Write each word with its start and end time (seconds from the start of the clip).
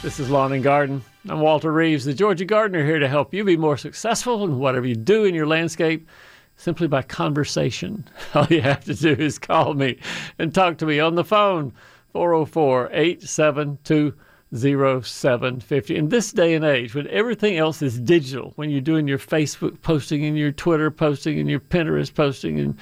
This 0.00 0.20
is 0.20 0.30
Lawn 0.30 0.52
and 0.52 0.62
Garden. 0.62 1.02
I'm 1.28 1.40
Walter 1.40 1.72
Reeves, 1.72 2.04
the 2.04 2.14
Georgia 2.14 2.44
Gardener, 2.44 2.84
here 2.84 3.00
to 3.00 3.08
help 3.08 3.34
you 3.34 3.42
be 3.42 3.56
more 3.56 3.76
successful 3.76 4.44
in 4.44 4.60
whatever 4.60 4.86
you 4.86 4.94
do 4.94 5.24
in 5.24 5.34
your 5.34 5.48
landscape 5.48 6.08
simply 6.54 6.86
by 6.86 7.02
conversation. 7.02 8.04
All 8.34 8.46
you 8.48 8.62
have 8.62 8.84
to 8.84 8.94
do 8.94 9.10
is 9.10 9.40
call 9.40 9.74
me 9.74 9.98
and 10.38 10.54
talk 10.54 10.78
to 10.78 10.86
me 10.86 11.00
on 11.00 11.16
the 11.16 11.24
phone, 11.24 11.72
404 12.12 12.90
872 12.92 14.14
0750. 14.54 15.96
In 15.96 16.10
this 16.10 16.30
day 16.30 16.54
and 16.54 16.64
age, 16.64 16.94
when 16.94 17.08
everything 17.08 17.58
else 17.58 17.82
is 17.82 17.98
digital, 17.98 18.52
when 18.54 18.70
you're 18.70 18.80
doing 18.80 19.08
your 19.08 19.18
Facebook 19.18 19.82
posting 19.82 20.24
and 20.24 20.38
your 20.38 20.52
Twitter 20.52 20.92
posting 20.92 21.40
and 21.40 21.50
your 21.50 21.58
Pinterest 21.58 22.14
posting 22.14 22.60
and 22.60 22.78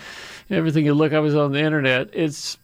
everything 0.50 0.84
you 0.84 0.92
look 0.92 1.14
up 1.14 1.24
is 1.24 1.34
on 1.34 1.52
the 1.52 1.60
internet, 1.60 2.10
it's 2.12 2.58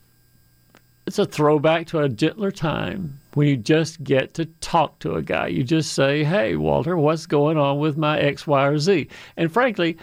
it's 1.06 1.18
a 1.18 1.24
throwback 1.24 1.86
to 1.86 2.00
a 2.00 2.08
gentler 2.10 2.50
time 2.50 3.18
when 3.34 3.48
you 3.48 3.56
just 3.56 4.02
get 4.02 4.34
to 4.34 4.46
talk 4.60 4.98
to 5.00 5.14
a 5.14 5.22
guy. 5.22 5.48
You 5.48 5.64
just 5.64 5.92
say, 5.92 6.24
Hey, 6.24 6.56
Walter, 6.56 6.96
what's 6.96 7.26
going 7.26 7.56
on 7.56 7.78
with 7.78 7.96
my 7.96 8.18
X, 8.18 8.46
Y, 8.46 8.66
or 8.66 8.78
Z? 8.78 9.08
And 9.36 9.52
frankly, 9.52 9.96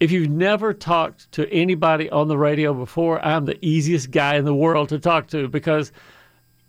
if 0.00 0.10
you've 0.10 0.30
never 0.30 0.74
talked 0.74 1.30
to 1.32 1.50
anybody 1.50 2.10
on 2.10 2.28
the 2.28 2.36
radio 2.36 2.74
before, 2.74 3.24
I'm 3.24 3.44
the 3.44 3.62
easiest 3.64 4.10
guy 4.10 4.36
in 4.36 4.44
the 4.44 4.54
world 4.54 4.90
to 4.90 4.98
talk 4.98 5.28
to 5.28 5.48
because, 5.48 5.92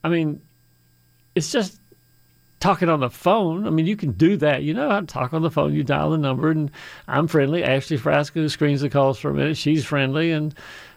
I 0.04 0.10
mean, 0.10 0.42
it's 1.34 1.52
just 1.52 1.80
talking 2.60 2.90
on 2.90 3.00
the 3.00 3.10
phone. 3.10 3.68
I 3.68 3.70
mean, 3.70 3.86
you 3.86 3.96
can 3.96 4.12
do 4.12 4.38
that. 4.38 4.64
You 4.64 4.74
know 4.74 5.00
to 5.00 5.06
talk 5.06 5.34
on 5.34 5.42
the 5.42 5.52
phone. 5.52 5.74
You 5.74 5.84
dial 5.84 6.12
the 6.12 6.18
number, 6.18 6.50
and 6.50 6.72
I'm 7.08 7.28
friendly. 7.28 7.64
Ashley 7.64 7.98
Frasca, 7.98 8.34
who 8.34 8.50
screens 8.50 8.82
the 8.82 8.90
calls 8.90 9.20
for 9.20 9.30
a 9.30 9.34
minute, 9.34 9.58
she's 9.58 9.84
friendly, 9.84 10.32
and 10.32 10.56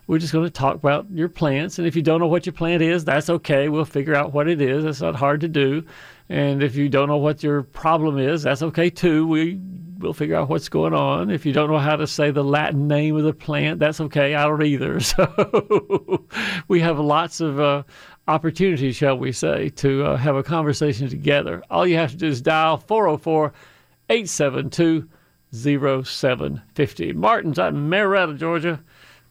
we're 0.09 0.19
just 0.19 0.33
going 0.33 0.47
to 0.47 0.51
talk 0.51 0.75
about 0.75 1.07
your 1.13 1.29
plants. 1.29 1.79
And 1.79 1.87
if 1.87 1.95
you 1.95 2.01
don't 2.01 2.19
know 2.19 2.27
what 2.27 2.47
your 2.47 2.55
plant 2.55 2.83
is, 2.83 3.05
that's 3.05 3.29
okay. 3.29 3.69
We'll 3.69 3.85
figure 3.85 4.15
out 4.15 4.33
what 4.33 4.49
it 4.49 4.61
is. 4.61 4.85
It's 4.85 5.03
not 5.03 5.15
hard 5.15 5.43
to 5.43 5.49
do. 5.49 5.85
And 6.31 6.63
if 6.63 6.75
you 6.75 6.89
don't 6.89 7.09
know 7.09 7.19
what 7.19 7.43
your 7.43 7.63
problem 7.63 8.19
is, 8.19 8.43
that's 8.43 8.63
okay 8.63 8.89
too. 8.89 9.27
We 9.27 9.61
we'll 9.99 10.15
figure 10.15 10.37
out 10.37 10.49
what's 10.49 10.71
going 10.71 10.95
on. 10.95 11.31
If 11.31 11.45
you 11.45 11.53
don't 11.53 11.71
know 11.71 11.79
how 11.79 11.97
to 11.97 12.07
say 12.07 12.31
the 12.31 12.43
Latin 12.43 12.89
name 12.89 13.17
of 13.17 13.25
the 13.25 13.35
plant, 13.35 13.81
that's 13.81 14.01
okay. 14.01 14.35
I 14.35 14.45
don't 14.45 14.63
either. 14.63 14.99
So 15.09 16.25
we 16.69 16.81
have 16.81 16.99
lots 16.99 17.41
of 17.41 17.61
uh, 17.61 17.83
opportunity, 18.29 18.93
shall 18.93 19.19
we 19.19 19.33
say, 19.33 19.69
to 19.71 20.05
uh, 20.05 20.17
have 20.17 20.37
a 20.37 20.43
conversation 20.43 21.09
together. 21.09 21.63
All 21.71 21.87
you 21.87 21.97
have 21.97 22.13
to 22.13 22.17
do 22.17 22.29
is 22.29 22.41
dial 22.41 22.79
404 22.79 23.53
872 24.09 25.09
0750. 25.53 27.13
Martin's 27.15 27.59
out 27.59 27.75
in 27.75 27.89
Marietta, 27.89 28.35
Georgia, 28.35 28.81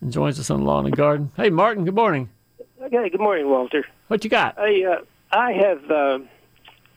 and 0.02 0.12
joins 0.12 0.40
us 0.40 0.50
on 0.50 0.64
Lawn 0.64 0.86
and 0.86 0.96
Garden. 0.96 1.32
Hey, 1.36 1.50
Martin, 1.50 1.86
good 1.86 1.96
morning. 1.96 2.30
Okay, 2.82 3.10
good 3.10 3.20
morning, 3.20 3.50
Walter. 3.50 3.86
What 4.08 4.24
you 4.24 4.30
got? 4.30 4.58
I, 4.58 4.84
uh, 4.84 5.02
I 5.32 5.52
have 5.54 5.92
uh, 5.92 6.20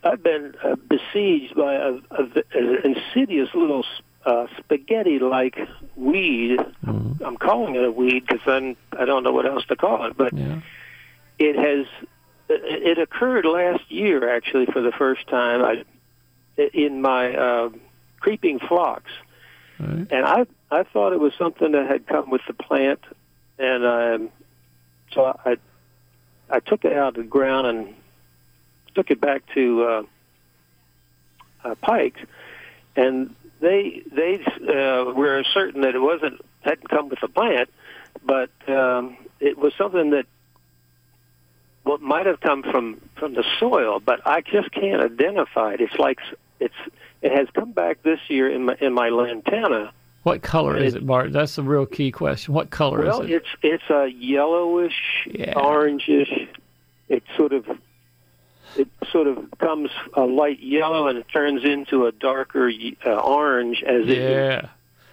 I've 0.05 0.23
been 0.23 0.55
uh, 0.63 0.77
besieged 0.89 1.55
by 1.55 1.75
a, 1.75 1.93
a, 2.11 2.23
an 2.55 2.79
insidious 2.85 3.49
little 3.55 3.85
uh, 4.25 4.47
spaghetti-like 4.59 5.59
weed. 5.97 6.59
Mm-hmm. 6.85 7.25
I'm 7.25 7.37
calling 7.37 7.75
it 7.75 7.85
a 7.85 7.91
weed 7.91 8.25
because 8.27 8.47
I'm 8.47 8.77
I 8.99 9.05
don't 9.05 9.23
know 9.25 9.33
what 9.33 9.47
else 9.47 9.65
to 9.67 9.77
call 9.77 10.07
it, 10.07 10.17
but 10.17 10.33
Yeah. 10.33 10.61
it 11.39 11.57
has 11.57 11.87
it 12.49 12.99
occurred 12.99 13.45
last 13.45 13.91
year 13.91 14.29
actually 14.35 14.67
for 14.67 14.81
the 14.83 14.91
first 14.93 15.27
time 15.29 15.65
I, 15.65 15.85
in 16.75 17.01
my 17.01 17.35
uh, 17.35 17.71
creeping 18.19 18.59
phlox 18.59 19.05
Right. 19.81 20.07
and 20.11 20.27
I 20.27 20.47
I 20.71 20.83
thought 20.85 21.13
it 21.13 21.21
was 21.21 21.33
something 21.39 21.73
that 21.73 21.87
had 21.87 22.07
come 22.07 22.31
with 22.31 22.43
the 22.47 22.55
plant 22.55 23.01
and 23.59 23.85
um, 23.85 24.31
so 25.13 25.37
I 25.45 25.57
I 26.51 26.61
took 26.61 26.85
it 26.85 26.93
out 26.93 27.09
of 27.09 27.15
the 27.15 27.23
ground 27.23 27.67
and 27.67 27.95
took 28.95 29.11
it 29.11 29.21
back 29.21 29.43
to 29.55 29.85
uh, 29.85 30.03
uh, 31.65 31.75
Pikes 31.77 32.21
and 32.97 33.35
they 33.61 34.03
they 34.13 34.45
uh, 34.45 35.13
were 35.13 35.43
certain 35.55 35.83
that 35.83 35.95
it 35.95 36.01
wasn't 36.01 36.41
hadn't 36.61 36.89
come 36.89 37.09
with 37.09 37.21
the 37.21 37.29
plant 37.29 37.71
but 38.25 38.51
um, 38.69 39.17
it 39.41 39.57
was 39.57 39.73
something 39.79 40.11
that 40.11 40.27
what 41.83 42.01
might 42.01 42.27
have 42.27 42.41
come 42.41 42.63
from 42.63 43.01
from 43.17 43.35
the 43.35 43.45
soil, 43.59 44.01
but 44.01 44.27
I 44.27 44.43
just 44.43 44.71
can't 44.71 45.03
identify 45.03 45.75
it. 45.75 45.81
It's 45.81 45.99
like 45.99 46.19
it's 46.59 46.75
it 47.23 47.33
has 47.33 47.49
come 47.55 47.73
back 47.73 48.03
this 48.03 48.21
year 48.29 48.51
in 48.51 48.65
my 48.67 48.77
in 48.81 48.93
my 48.93 49.09
lantana. 49.11 49.93
What 50.23 50.43
color 50.43 50.77
is 50.77 50.95
It- 50.95 50.99
it, 50.99 51.05
Martin? 51.05 51.33
That's 51.33 51.57
the 51.57 51.63
real 51.63 51.87
key 51.87 52.11
question. 52.11 52.53
What 52.53 52.71
color 52.71 52.99
Well, 53.01 53.23
is 53.23 53.31
it? 53.31 53.33
Well, 53.33 53.41
it's 53.41 53.49
it's 53.63 53.91
a 53.91 54.09
yellowish, 54.09 55.27
Yeah. 55.27 55.55
orangish. 55.55 56.49
It 57.09 57.23
sort 57.37 57.53
of 57.53 57.67
it 58.77 58.89
sort 59.11 59.27
of 59.27 59.39
comes 59.59 59.91
a 60.15 60.23
light 60.23 60.61
yellow 60.61 61.09
and 61.09 61.19
it 61.19 61.27
turns 61.33 61.65
into 61.65 62.07
a 62.07 62.13
darker 62.13 62.71
uh, 63.05 63.11
orange 63.17 63.83
as 63.83 64.03
it 64.09 64.19
Yeah. 64.19 64.67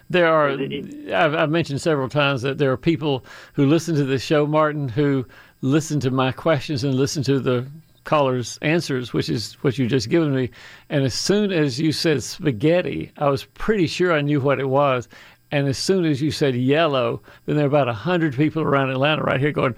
There 0.10 0.28
are, 0.28 0.50
it- 0.52 1.12
I've, 1.12 1.34
I've 1.34 1.50
mentioned 1.50 1.82
several 1.82 2.08
times 2.08 2.42
that 2.44 2.60
there 2.60 2.72
are 2.72 2.78
people 2.78 3.26
who 3.54 3.66
listen 3.66 3.96
to 3.96 4.06
this 4.06 4.22
show, 4.24 4.46
Martin, 4.48 4.88
who 4.88 5.26
listen 5.62 6.00
to 6.02 6.12
my 6.12 6.32
questions 6.32 6.84
and 6.84 6.94
listen 6.96 7.24
to 7.24 7.40
the 7.40 7.66
callers' 8.08 8.58
answers, 8.64 9.14
which 9.14 9.30
is 9.30 9.54
what 9.62 9.78
you 9.78 9.86
just 9.86 10.10
given 10.10 10.34
me. 10.34 10.50
And 10.90 11.04
as 11.04 11.14
soon 11.14 11.52
as 11.52 11.80
you 11.80 11.92
said 11.92 12.24
spaghetti, 12.24 13.12
I 13.18 13.30
was 13.30 13.44
pretty 13.44 13.86
sure 13.86 14.12
I 14.14 14.22
knew 14.22 14.40
what 14.42 14.60
it 14.60 14.70
was. 14.70 15.08
And 15.52 15.68
as 15.68 15.78
soon 15.78 16.06
as 16.06 16.22
you 16.22 16.32
said 16.32 16.56
yellow, 16.56 17.22
then 17.46 17.56
there 17.56 17.66
are 17.66 17.68
about 17.68 17.88
100 17.88 18.36
people 18.36 18.64
around 18.64 18.90
Atlanta 18.90 19.22
right 19.24 19.40
here 19.40 19.52
going, 19.52 19.76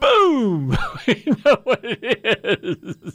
boom! 0.00 0.76
you 1.06 1.36
know 1.44 1.58
what 1.64 1.80
it 1.84 2.58
is. 2.64 3.14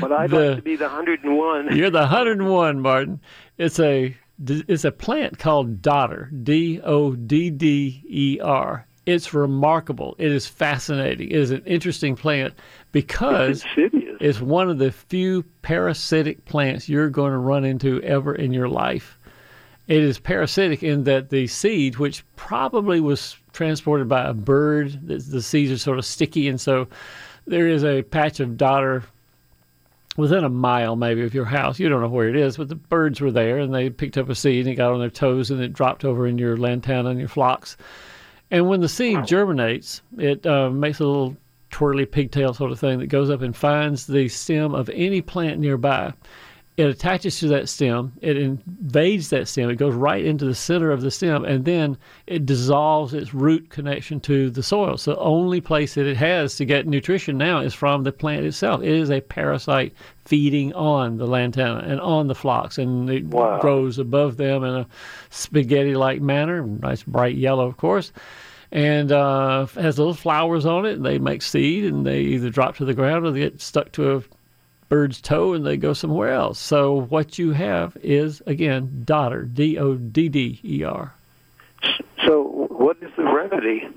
But 0.00 0.12
I'd 0.12 0.30
The- 0.30 0.46
like 0.48 0.56
to 0.56 0.62
be 0.62 0.76
the 0.76 0.88
hundred 0.88 1.24
and 1.24 1.36
one. 1.36 1.76
You're 1.76 1.90
the 1.90 1.98
101, 1.98 2.80
Martin. 2.80 3.20
It's 3.58 3.78
a 3.80 4.16
it's 4.46 4.84
a 4.84 4.90
plant 4.90 5.38
called 5.38 5.80
dodder, 5.80 6.30
D 6.42 6.80
O 6.82 7.14
D 7.14 7.50
D 7.50 8.02
E 8.08 8.40
R. 8.42 8.86
It's 9.06 9.34
remarkable. 9.34 10.16
It 10.18 10.32
is 10.32 10.46
fascinating. 10.46 11.30
It 11.30 11.36
is 11.36 11.50
an 11.50 11.62
interesting 11.66 12.16
plant 12.16 12.54
because 12.94 13.64
Insidious. 13.76 14.16
it's 14.20 14.40
one 14.40 14.70
of 14.70 14.78
the 14.78 14.92
few 14.92 15.42
parasitic 15.62 16.44
plants 16.44 16.88
you're 16.88 17.10
going 17.10 17.32
to 17.32 17.38
run 17.38 17.64
into 17.64 18.00
ever 18.02 18.32
in 18.32 18.52
your 18.52 18.68
life. 18.68 19.18
It 19.88 19.98
is 19.98 20.20
parasitic 20.20 20.84
in 20.84 21.02
that 21.04 21.28
the 21.28 21.48
seed, 21.48 21.96
which 21.96 22.24
probably 22.36 23.00
was 23.00 23.36
transported 23.52 24.08
by 24.08 24.24
a 24.24 24.32
bird, 24.32 25.06
the, 25.06 25.18
the 25.18 25.42
seeds 25.42 25.72
are 25.72 25.76
sort 25.76 25.98
of 25.98 26.06
sticky, 26.06 26.48
and 26.48 26.60
so 26.60 26.86
there 27.48 27.66
is 27.66 27.84
a 27.84 28.02
patch 28.02 28.38
of 28.38 28.56
dodder 28.56 29.02
within 30.16 30.44
a 30.44 30.48
mile 30.48 30.94
maybe 30.94 31.24
of 31.24 31.34
your 31.34 31.44
house. 31.44 31.80
You 31.80 31.88
don't 31.88 32.00
know 32.00 32.08
where 32.08 32.28
it 32.28 32.36
is, 32.36 32.56
but 32.56 32.68
the 32.68 32.76
birds 32.76 33.20
were 33.20 33.32
there 33.32 33.58
and 33.58 33.74
they 33.74 33.90
picked 33.90 34.16
up 34.16 34.28
a 34.28 34.36
seed 34.36 34.66
and 34.66 34.72
it 34.72 34.76
got 34.76 34.92
on 34.92 35.00
their 35.00 35.10
toes 35.10 35.50
and 35.50 35.60
it 35.60 35.72
dropped 35.72 36.04
over 36.04 36.28
in 36.28 36.38
your 36.38 36.56
lantana 36.56 37.10
and 37.10 37.18
your 37.18 37.28
phlox. 37.28 37.76
And 38.52 38.68
when 38.68 38.80
the 38.80 38.88
seed 38.88 39.26
germinates, 39.26 40.00
it 40.16 40.46
uh, 40.46 40.70
makes 40.70 41.00
a 41.00 41.04
little 41.04 41.36
twirly 41.74 42.06
pigtail 42.06 42.54
sort 42.54 42.70
of 42.70 42.78
thing 42.78 43.00
that 43.00 43.08
goes 43.08 43.28
up 43.28 43.42
and 43.42 43.56
finds 43.56 44.06
the 44.06 44.28
stem 44.28 44.76
of 44.76 44.88
any 44.90 45.20
plant 45.20 45.58
nearby. 45.58 46.12
It 46.76 46.86
attaches 46.86 47.40
to 47.40 47.48
that 47.48 47.68
stem, 47.68 48.12
it 48.20 48.36
invades 48.36 49.30
that 49.30 49.48
stem, 49.48 49.70
it 49.70 49.74
goes 49.74 49.92
right 49.94 50.24
into 50.24 50.44
the 50.44 50.54
center 50.54 50.92
of 50.92 51.00
the 51.00 51.10
stem, 51.10 51.44
and 51.44 51.64
then 51.64 51.98
it 52.28 52.46
dissolves 52.46 53.12
its 53.12 53.34
root 53.34 53.70
connection 53.70 54.20
to 54.20 54.50
the 54.50 54.62
soil. 54.62 54.96
So 54.96 55.14
the 55.14 55.18
only 55.18 55.60
place 55.60 55.94
that 55.94 56.06
it 56.06 56.16
has 56.16 56.54
to 56.58 56.64
get 56.64 56.86
nutrition 56.86 57.38
now 57.38 57.58
is 57.58 57.74
from 57.74 58.04
the 58.04 58.12
plant 58.12 58.46
itself. 58.46 58.80
It 58.80 58.92
is 58.92 59.10
a 59.10 59.20
parasite 59.20 59.94
feeding 60.24 60.72
on 60.74 61.16
the 61.16 61.26
lantana 61.26 61.84
and 61.88 62.00
on 62.00 62.28
the 62.28 62.36
phlox, 62.36 62.78
and 62.78 63.10
it 63.10 63.24
Wow. 63.26 63.60
grows 63.60 63.98
above 63.98 64.36
them 64.36 64.62
in 64.62 64.74
a 64.76 64.86
spaghetti-like 65.30 66.20
manner, 66.20 66.62
nice 66.62 67.02
bright 67.02 67.34
yellow, 67.34 67.66
of 67.66 67.76
course 67.78 68.12
and 68.74 69.10
uh, 69.12 69.64
has 69.66 69.98
little 69.98 70.12
flowers 70.14 70.66
on 70.66 70.84
it. 70.84 70.94
And 70.94 71.06
they 71.06 71.18
make 71.18 71.40
seed, 71.40 71.84
and 71.86 72.04
they 72.04 72.20
either 72.20 72.50
drop 72.50 72.76
to 72.76 72.84
the 72.84 72.92
ground 72.92 73.24
or 73.24 73.30
they 73.30 73.40
get 73.40 73.60
stuck 73.62 73.92
to 73.92 74.16
a 74.16 74.22
bird's 74.90 75.20
toe, 75.22 75.54
and 75.54 75.64
they 75.64 75.78
go 75.78 75.94
somewhere 75.94 76.30
else. 76.32 76.58
So 76.58 77.06
what 77.08 77.38
you 77.38 77.52
have 77.52 77.96
is 78.02 78.42
again 78.46 79.02
dodder, 79.06 79.44
D 79.44 79.78
O 79.78 79.94
D 79.94 80.28
D 80.28 80.60
E 80.62 80.82
R. 80.84 81.14
So, 82.26 82.66
what 82.70 82.96
is 83.00 83.10
the 83.16 83.24
remedy? 83.24 83.88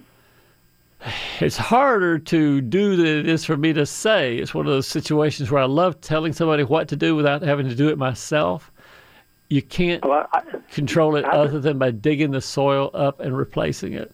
it's 1.39 1.56
harder 1.57 2.18
to 2.18 2.59
do 2.59 2.95
than 2.95 3.06
it 3.06 3.27
is 3.29 3.45
for 3.45 3.56
me 3.56 3.71
to 3.74 3.85
say. 3.85 4.35
It's 4.38 4.53
one 4.53 4.65
of 4.65 4.71
those 4.71 4.88
situations 4.88 5.50
where 5.51 5.62
I 5.62 5.65
love 5.65 6.01
telling 6.01 6.33
somebody 6.33 6.63
what 6.63 6.88
to 6.89 6.95
do 6.95 7.15
without 7.15 7.41
having 7.44 7.69
to 7.69 7.75
do 7.75 7.88
it 7.89 7.97
myself. 7.97 8.71
You 9.50 9.62
can't 9.62 10.03
Well, 10.03 10.27
I, 10.33 10.41
control 10.71 11.15
it 11.15 11.24
I- 11.24 11.29
other 11.29 11.59
than 11.59 11.77
by 11.77 11.91
digging 11.91 12.31
the 12.31 12.41
soil 12.41 12.89
up 12.94 13.19
and 13.21 13.38
replacing 13.38 13.94
it. 13.94 14.12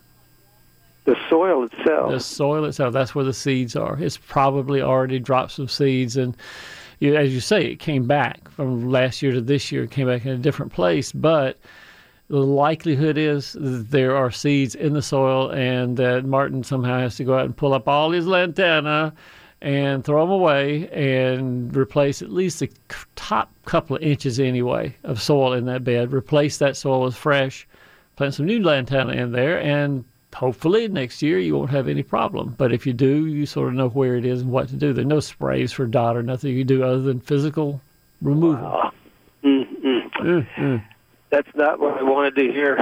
The 1.06 1.18
soil 1.30 1.66
itself. 1.66 2.12
The 2.12 2.20
soil 2.20 2.66
itself, 2.66 2.94
that's 2.94 3.14
where 3.14 3.26
the 3.26 3.34
seeds 3.34 3.76
are. 3.76 3.98
It's 4.00 4.18
probably 4.18 4.82
already 4.82 5.20
dropped 5.20 5.52
some 5.52 5.68
seeds. 5.68 6.16
And 6.18 6.36
you, 7.00 7.16
as 7.16 7.34
you 7.34 7.40
say, 7.40 7.66
it 7.66 7.80
came 7.80 8.08
back 8.08 8.50
from 8.50 8.90
last 8.90 9.22
year 9.22 9.32
to 9.34 9.42
this 9.42 9.72
year, 9.72 9.84
it 9.84 9.92
came 9.92 10.08
back 10.08 10.26
in 10.26 10.32
a 10.32 10.38
different 10.38 10.72
place. 10.72 11.12
But 11.12 11.60
the 12.30 12.40
likelihood 12.40 13.18
is 13.18 13.56
there 13.60 14.16
are 14.16 14.32
seeds 14.32 14.76
in 14.76 14.94
the 14.94 15.02
soil 15.02 15.50
and 15.52 15.98
that 15.98 16.26
Martin 16.26 16.64
somehow 16.64 17.00
has 17.00 17.16
to 17.18 17.24
go 17.24 17.38
out 17.38 17.46
and 17.46 17.56
pull 17.56 17.74
up 17.74 17.88
all 17.88 18.12
his 18.12 18.26
lantana 18.26 19.14
and 19.62 20.04
throw 20.04 20.22
them 20.22 20.32
away 20.32 20.90
and 20.90 21.76
replace 21.76 22.22
at 22.22 22.32
least 22.32 22.60
the 22.60 22.70
top 23.16 23.50
couple 23.66 23.96
of 23.96 24.02
inches 24.02 24.40
anyway 24.40 24.96
of 25.04 25.22
soil 25.22 25.54
in 25.54 25.66
that 25.66 25.84
bed. 25.84 26.14
Replace 26.14 26.58
that 26.58 26.76
soil 26.76 27.02
with 27.02 27.16
fresh, 27.16 27.68
plant 28.16 28.34
some 28.34 28.46
new 28.46 28.62
lantana 28.62 29.14
in 29.14 29.32
there, 29.32 29.62
and 29.62 30.04
hopefully 30.34 30.88
next 30.88 31.22
year 31.22 31.40
you 31.40 31.56
won't 31.56 31.72
have 31.72 31.88
any 31.88 32.04
problem. 32.04 32.56
But 32.58 32.74
if 32.74 32.86
you 32.86 32.94
do, 32.94 33.26
you 33.26 33.46
sort 33.46 33.70
of 33.70 33.74
know 33.76 33.90
where 33.90 34.16
it 34.16 34.26
is 34.26 34.42
and 34.42 34.52
what 34.52 34.70
to 34.70 34.76
do. 34.76 34.94
There's 34.94 35.08
no 35.08 35.20
sprays 35.20 35.72
for 35.72 35.86
dodder 35.86 36.24
nothing 36.24 36.56
you 36.56 36.64
do 36.64 36.84
other 36.84 37.02
than 37.02 37.20
physical 37.20 37.82
removal. 38.22 38.64
Wow. 38.64 38.92
Mm-mm. 39.44 40.12
Mm, 40.14 40.48
mm. 40.56 40.84
That's 41.30 41.54
not 41.56 41.80
what 41.80 41.98
I 41.98 42.04
wanted 42.04 42.36
to 42.36 42.52
hear. 42.52 42.78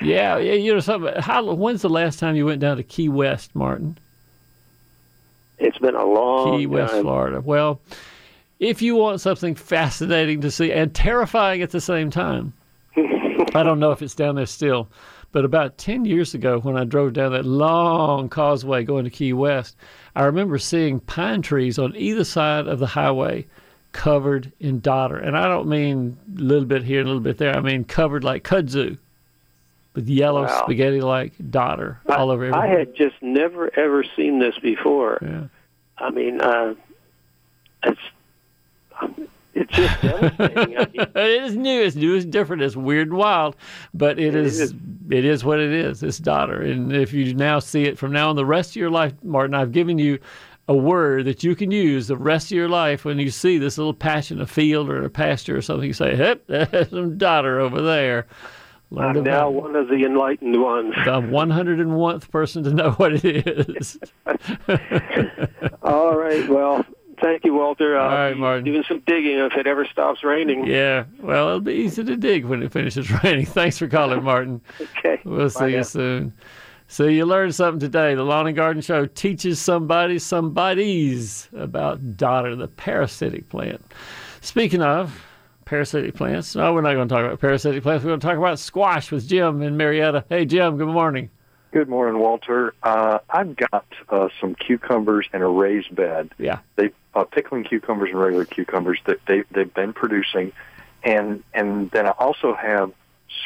Yeah, 0.00 0.38
yeah, 0.38 0.54
you 0.54 0.74
know 0.74 0.80
something. 0.80 1.14
How? 1.20 1.52
When's 1.54 1.82
the 1.82 1.88
last 1.88 2.18
time 2.18 2.36
you 2.36 2.46
went 2.46 2.60
down 2.60 2.76
to 2.78 2.82
Key 2.82 3.08
West, 3.08 3.54
Martin? 3.54 3.96
It's 5.58 5.78
been 5.78 5.94
a 5.94 6.04
long 6.04 6.58
Key 6.58 6.66
West, 6.66 6.92
time. 6.92 7.02
Florida. 7.02 7.40
Well, 7.40 7.80
if 8.58 8.82
you 8.82 8.96
want 8.96 9.20
something 9.20 9.54
fascinating 9.54 10.40
to 10.40 10.50
see 10.50 10.72
and 10.72 10.92
terrifying 10.94 11.62
at 11.62 11.70
the 11.70 11.80
same 11.80 12.10
time, 12.10 12.52
I 12.96 13.62
don't 13.62 13.78
know 13.78 13.92
if 13.92 14.02
it's 14.02 14.14
down 14.14 14.34
there 14.34 14.46
still, 14.46 14.88
but 15.34 15.44
about 15.44 15.76
10 15.78 16.04
years 16.04 16.32
ago 16.32 16.60
when 16.60 16.76
I 16.76 16.84
drove 16.84 17.12
down 17.12 17.32
that 17.32 17.44
long 17.44 18.28
causeway 18.28 18.84
going 18.84 19.02
to 19.02 19.10
Key 19.10 19.32
West, 19.32 19.76
I 20.14 20.22
remember 20.22 20.58
seeing 20.58 21.00
pine 21.00 21.42
trees 21.42 21.76
on 21.76 21.92
either 21.96 22.22
side 22.22 22.68
of 22.68 22.78
the 22.78 22.86
highway 22.86 23.44
covered 23.90 24.52
in 24.60 24.78
dodder. 24.78 25.16
And 25.16 25.36
I 25.36 25.48
don't 25.48 25.66
mean 25.66 26.16
a 26.38 26.40
little 26.40 26.64
bit 26.64 26.84
here 26.84 27.00
and 27.00 27.08
a 27.08 27.10
little 27.10 27.20
bit 27.20 27.38
there, 27.38 27.52
I 27.52 27.60
mean 27.60 27.82
covered 27.82 28.22
like 28.22 28.44
kudzu 28.44 28.96
with 29.94 30.08
yellow 30.08 30.44
Wow. 30.44 30.62
spaghetti 30.62 31.00
like 31.00 31.32
dodder 31.50 31.98
all 32.08 32.30
over 32.30 32.44
it. 32.44 32.54
I 32.54 32.68
had 32.68 32.94
just 32.94 33.16
never 33.20 33.76
ever 33.76 34.04
seen 34.14 34.38
this 34.38 34.56
before. 34.60 35.18
Yeah. 35.20 35.46
I 35.98 36.10
mean, 36.10 36.40
uh, 36.40 36.74
it's 37.82 38.00
it's 39.54 39.72
just 39.72 40.00
devastating. 40.02 40.76
I 40.78 40.86
mean, 40.86 41.06
it 41.14 41.42
is 41.44 41.56
new. 41.56 41.82
It's 41.82 41.96
new. 41.96 42.14
It's 42.14 42.24
different. 42.26 42.62
It's 42.62 42.76
weird 42.76 43.08
and 43.08 43.16
wild, 43.16 43.56
but 43.92 44.18
it 44.18 44.34
It 44.34 44.46
is, 44.46 44.60
is. 44.60 44.74
It 45.10 45.24
is 45.24 45.44
what 45.44 45.60
it 45.60 45.72
is. 45.72 46.02
It's 46.02 46.18
dodder, 46.18 46.62
and 46.62 46.92
if 46.92 47.12
you 47.12 47.34
now 47.34 47.58
see 47.58 47.84
it 47.84 47.98
from 47.98 48.12
now 48.12 48.30
on 48.30 48.36
the 48.36 48.46
rest 48.46 48.70
of 48.70 48.76
your 48.76 48.90
life, 48.90 49.12
Martin, 49.22 49.54
I've 49.54 49.72
given 49.72 49.98
you 49.98 50.18
a 50.66 50.74
word 50.74 51.26
that 51.26 51.44
you 51.44 51.54
can 51.54 51.70
use 51.70 52.06
the 52.06 52.16
rest 52.16 52.46
of 52.46 52.56
your 52.56 52.70
life 52.70 53.04
when 53.04 53.18
you 53.18 53.30
see 53.30 53.58
this 53.58 53.76
little 53.76 53.92
patch 53.92 54.30
in 54.30 54.40
a 54.40 54.46
field 54.46 54.88
or 54.88 54.96
in 54.98 55.04
a 55.04 55.10
pasture 55.10 55.56
or 55.56 55.62
something. 55.62 55.86
You 55.86 55.92
say, 55.92 56.16
"Hep, 56.16 56.44
there's 56.46 56.90
some 56.90 57.18
dodder 57.18 57.60
over 57.60 57.82
there." 57.82 58.26
Learn 58.90 59.16
I'm 59.16 59.24
now 59.24 59.50
one 59.50 59.74
of 59.76 59.88
the 59.88 60.04
enlightened 60.04 60.62
ones. 60.62 60.94
the 61.04 61.20
101th 61.20 62.30
person 62.30 62.62
to 62.64 62.70
know 62.72 62.92
what 62.92 63.24
it 63.24 63.46
is. 63.68 63.98
All 65.82 66.16
right. 66.16 66.48
Well, 66.48 66.84
thank 67.24 67.44
you, 67.44 67.54
Walter. 67.54 67.98
I'll 67.98 68.10
All 68.10 68.16
right, 68.16 68.36
Martin. 68.36 68.64
Doing 68.64 68.84
some 68.86 69.02
digging 69.06 69.38
if 69.38 69.54
it 69.54 69.66
ever 69.66 69.86
stops 69.86 70.22
raining. 70.22 70.66
yeah, 70.66 71.04
well, 71.20 71.48
it'll 71.48 71.60
be 71.60 71.72
easy 71.72 72.04
to 72.04 72.16
dig 72.16 72.44
when 72.44 72.62
it 72.62 72.70
finishes 72.72 73.10
raining. 73.24 73.46
Thanks 73.46 73.78
for 73.78 73.88
calling, 73.88 74.22
Martin. 74.22 74.60
Okay. 74.98 75.20
We'll 75.24 75.46
Bye 75.46 75.48
see 75.48 75.70
you 75.70 75.76
now. 75.78 75.82
soon. 75.82 76.32
So 76.86 77.06
you 77.06 77.24
learned 77.24 77.54
something 77.54 77.80
today. 77.80 78.14
The 78.14 78.22
Lawn 78.22 78.46
and 78.46 78.54
Garden 78.54 78.82
Show 78.82 79.06
teaches 79.06 79.58
somebody, 79.58 80.18
somebody's 80.18 81.48
about 81.56 82.16
dodder, 82.16 82.54
the 82.54 82.68
parasitic 82.68 83.48
plant. 83.48 83.80
Speaking 84.42 84.82
of 84.82 85.24
parasitic 85.64 86.14
plants, 86.14 86.54
no, 86.54 86.74
we're 86.74 86.82
not 86.82 86.92
going 86.92 87.08
to 87.08 87.14
talk 87.14 87.24
about 87.24 87.40
parasitic 87.40 87.82
plants. 87.82 88.04
We're 88.04 88.10
going 88.10 88.20
to 88.20 88.26
talk 88.26 88.36
about 88.36 88.58
squash 88.58 89.10
with 89.10 89.26
Jim 89.26 89.62
and 89.62 89.78
Marietta. 89.78 90.24
Hey, 90.28 90.44
Jim. 90.44 90.76
Good 90.76 90.88
morning. 90.88 91.30
Good 91.72 91.88
morning, 91.88 92.20
Walter. 92.20 92.74
Uh, 92.82 93.18
I've 93.30 93.56
got 93.56 93.86
uh, 94.10 94.28
some 94.40 94.54
cucumbers 94.54 95.26
in 95.32 95.40
a 95.42 95.48
raised 95.48 95.92
bed. 95.96 96.30
Yeah. 96.38 96.58
They 96.76 96.90
uh, 97.14 97.24
pickling 97.24 97.64
cucumbers 97.64 98.10
and 98.10 98.18
regular 98.18 98.44
cucumbers 98.44 98.98
that 99.06 99.20
they 99.26 99.42
they've 99.50 99.72
been 99.72 99.92
producing, 99.92 100.52
and 101.02 101.42
and 101.52 101.90
then 101.90 102.06
I 102.06 102.10
also 102.10 102.54
have 102.54 102.92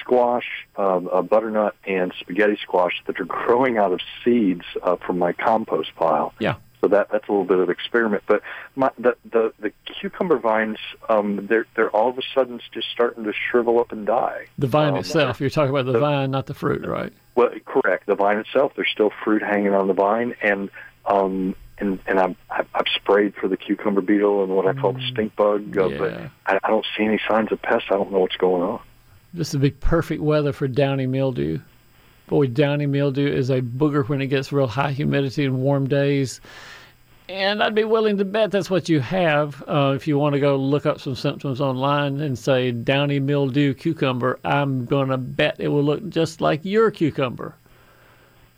squash, 0.01 0.47
um, 0.77 1.09
uh, 1.13 1.23
butternut, 1.23 1.75
and 1.85 2.13
spaghetti 2.21 2.59
squash 2.63 3.03
that 3.07 3.21
are 3.21 3.25
growing 3.47 3.79
out 3.79 3.93
of 3.93 4.01
seeds 4.25 4.65
uh, 4.83 4.97
from 4.97 5.19
my 5.19 5.33
compost 5.33 5.95
pile. 5.97 6.35
Yeah. 6.39 6.57
So 6.81 6.87
that 6.89 7.09
that's 7.11 7.29
a 7.29 7.33
little 7.33 7.45
bit 7.45 7.59
of 7.59 7.71
experiment. 7.71 8.23
But 8.27 8.43
my, 8.77 8.91
the 8.99 9.17
the 9.31 9.53
the 9.59 9.73
cucumber 10.01 10.39
vines, 10.39 10.79
um, 11.09 11.47
they're 11.49 11.67
they're 11.75 11.91
all 11.91 12.09
of 12.09 12.19
a 12.19 12.23
sudden 12.35 12.61
just 12.73 12.89
starting 12.93 13.25
to 13.25 13.33
shrivel 13.33 13.81
up 13.81 13.91
and 13.91 14.07
die. 14.07 14.47
The 14.59 14.69
vine 14.69 14.93
Um, 14.93 15.01
itself. 15.01 15.41
You're 15.41 15.51
talking 15.51 15.71
about 15.71 15.93
the 15.93 15.99
vine, 15.99 16.31
not 16.31 16.47
the 16.47 16.55
fruit, 16.55 16.87
right? 16.87 17.13
Well, 17.35 17.51
correct. 17.67 18.07
The 18.07 18.15
vine 18.15 18.39
itself, 18.39 18.73
there's 18.77 18.91
still 18.93 19.11
fruit 19.25 19.43
hanging 19.43 19.75
on 19.75 19.89
the 19.89 19.93
vine, 19.93 20.37
and 20.41 20.71
um, 21.05 21.57
and 21.81 21.99
and 22.07 22.19
I've, 22.19 22.37
I've 22.51 22.67
I've 22.75 22.89
sprayed 22.95 23.35
for 23.35 23.49
the 23.49 23.57
cucumber 23.57 24.01
beetle 24.01 24.43
and 24.43 24.55
what 24.55 24.67
I 24.67 24.73
call 24.73 24.93
the 24.93 25.07
stink 25.11 25.35
bug, 25.37 25.77
uh, 25.77 25.89
but 25.89 26.13
I, 26.47 26.59
I 26.63 26.69
don't 26.69 26.87
see 26.97 27.05
any 27.05 27.21
signs 27.29 27.53
of 27.53 27.61
pests. 27.63 27.89
I 27.91 27.95
don't 27.95 28.13
know 28.13 28.21
what's 28.21 28.37
going 28.37 28.63
on. 28.63 28.81
This 29.35 29.53
would 29.53 29.63
be 29.63 29.71
perfect 29.71 30.23
weather 30.23 30.53
for 30.53 30.69
downy 30.69 31.07
mildew. 31.07 31.61
Boy, 32.29 32.47
downy 32.47 32.87
mildew 32.87 33.27
is 33.27 33.51
a 33.51 33.61
booger 33.61 34.07
when 34.09 34.21
it 34.21 34.27
gets 34.27 34.53
real 34.53 34.67
high 34.67 34.93
humidity 34.93 35.45
and 35.45 35.59
warm 35.59 35.89
days. 35.89 36.41
And 37.29 37.63
I'd 37.63 37.75
be 37.75 37.85
willing 37.85 38.17
to 38.19 38.25
bet 38.25 38.51
that's 38.51 38.71
what 38.71 38.89
you 38.89 39.01
have. 39.01 39.63
Uh, 39.69 39.93
if 39.95 40.09
you 40.09 40.17
want 40.19 40.33
to 40.33 40.41
go 40.41 40.57
look 40.57 40.87
up 40.87 40.99
some 40.99 41.15
symptoms 41.15 41.61
online 41.61 42.21
and 42.21 42.39
say 42.39 42.73
downy 42.73 43.21
mildew 43.21 43.75
cucumber, 43.75 44.39
I'm 44.45 44.87
going 44.87 45.09
to 45.09 45.19
bet 45.19 45.57
it 45.59 45.69
will 45.69 45.85
look 45.85 46.09
just 46.09 46.41
like 46.41 46.65
your 46.65 46.91
cucumber. 46.91 47.55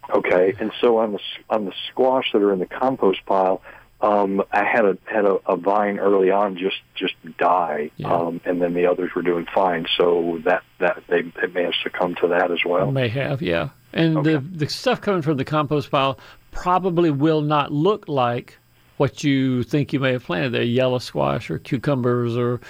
Okay, 0.09 0.55
and 0.59 0.73
so 0.81 0.99
on 0.99 1.13
the 1.13 1.21
on 1.49 1.65
the 1.67 1.73
squash 1.91 2.33
that 2.33 2.43
are 2.43 2.53
in 2.53 2.59
the 2.59 2.67
compost 2.67 3.25
pile, 3.27 3.63
um, 4.01 4.43
I 4.51 4.65
had 4.65 4.85
a 4.85 4.99
had 5.05 5.25
a, 5.25 5.37
a 5.47 5.57
vine 5.57 5.99
early 5.99 6.31
on 6.31 6.57
just 6.57 6.79
just 6.95 7.15
die, 7.39 7.91
Yeah. 7.97 8.13
um, 8.13 8.41
and 8.45 8.61
then 8.61 8.75
the 8.75 8.87
others 8.87 9.11
were 9.15 9.23
doing 9.23 9.47
fine. 9.55 9.87
So 9.97 10.41
that 10.45 10.63
that 10.79 11.03
they, 11.09 11.23
they 11.23 11.47
may 11.53 11.65
have 11.65 11.75
succumbed 11.83 12.17
to 12.23 12.29
that 12.29 12.51
as 12.51 12.61
well. 12.67 12.91
May 12.91 13.09
have, 13.09 13.41
yeah. 13.43 13.69
And 13.93 14.19
Okay. 14.19 14.33
the 14.35 14.39
the 14.41 14.69
stuff 14.69 15.01
coming 15.01 15.23
from 15.23 15.37
the 15.37 15.45
compost 15.45 15.91
pile 15.91 16.19
probably 16.51 17.11
will 17.11 17.43
not 17.43 17.71
look 17.73 18.09
like 18.09 18.57
what 18.97 19.23
you 19.25 19.63
think 19.63 19.93
you 19.93 20.01
may 20.01 20.13
have 20.13 20.25
planted 20.25 20.51
there, 20.51 20.63
yellow 20.63 20.99
squash 20.99 21.51
or 21.51 21.59
cucumbers 21.59 22.37
or 22.37 22.61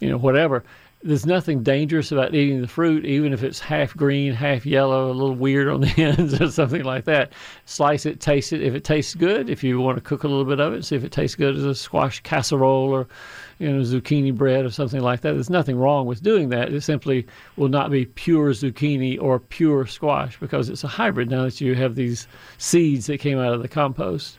you 0.00 0.08
know 0.08 0.16
whatever. 0.16 0.62
There's 1.06 1.26
nothing 1.26 1.62
dangerous 1.62 2.12
about 2.12 2.34
eating 2.34 2.62
the 2.62 2.66
fruit, 2.66 3.04
even 3.04 3.34
if 3.34 3.42
it's 3.42 3.60
half 3.60 3.94
green, 3.94 4.32
half 4.32 4.64
yellow, 4.64 5.10
a 5.10 5.12
little 5.12 5.34
weird 5.34 5.68
on 5.68 5.82
the 5.82 5.92
ends 5.98 6.40
or 6.40 6.50
something 6.50 6.82
like 6.82 7.04
that. 7.04 7.34
Slice 7.66 8.06
it, 8.06 8.20
taste 8.20 8.54
it. 8.54 8.62
If 8.62 8.74
it 8.74 8.84
tastes 8.84 9.14
good, 9.14 9.50
if 9.50 9.62
you 9.62 9.78
want 9.80 9.98
to 9.98 10.00
cook 10.02 10.24
a 10.24 10.28
little 10.28 10.46
bit 10.46 10.60
of 10.60 10.72
it, 10.72 10.82
see 10.82 10.96
if 10.96 11.04
it 11.04 11.12
tastes 11.12 11.36
good 11.36 11.56
as 11.56 11.64
a 11.64 11.74
squash 11.74 12.20
casserole 12.20 12.88
or 12.88 13.06
you 13.58 13.70
know 13.70 13.82
zucchini 13.82 14.34
bread 14.34 14.64
or 14.64 14.70
something 14.70 15.02
like 15.02 15.20
that. 15.20 15.34
There's 15.34 15.50
nothing 15.50 15.78
wrong 15.78 16.06
with 16.06 16.22
doing 16.22 16.48
that. 16.48 16.72
It 16.72 16.80
simply 16.80 17.26
will 17.56 17.68
not 17.68 17.90
be 17.90 18.06
pure 18.06 18.52
zucchini 18.52 19.20
or 19.20 19.38
pure 19.38 19.86
squash 19.86 20.40
because 20.40 20.70
it's 20.70 20.84
a 20.84 20.88
hybrid 20.88 21.30
now 21.30 21.42
that 21.42 21.60
you 21.60 21.74
have 21.74 21.96
these 21.96 22.26
seeds 22.56 23.08
that 23.08 23.20
came 23.20 23.38
out 23.38 23.52
of 23.52 23.60
the 23.60 23.68
compost. 23.68 24.38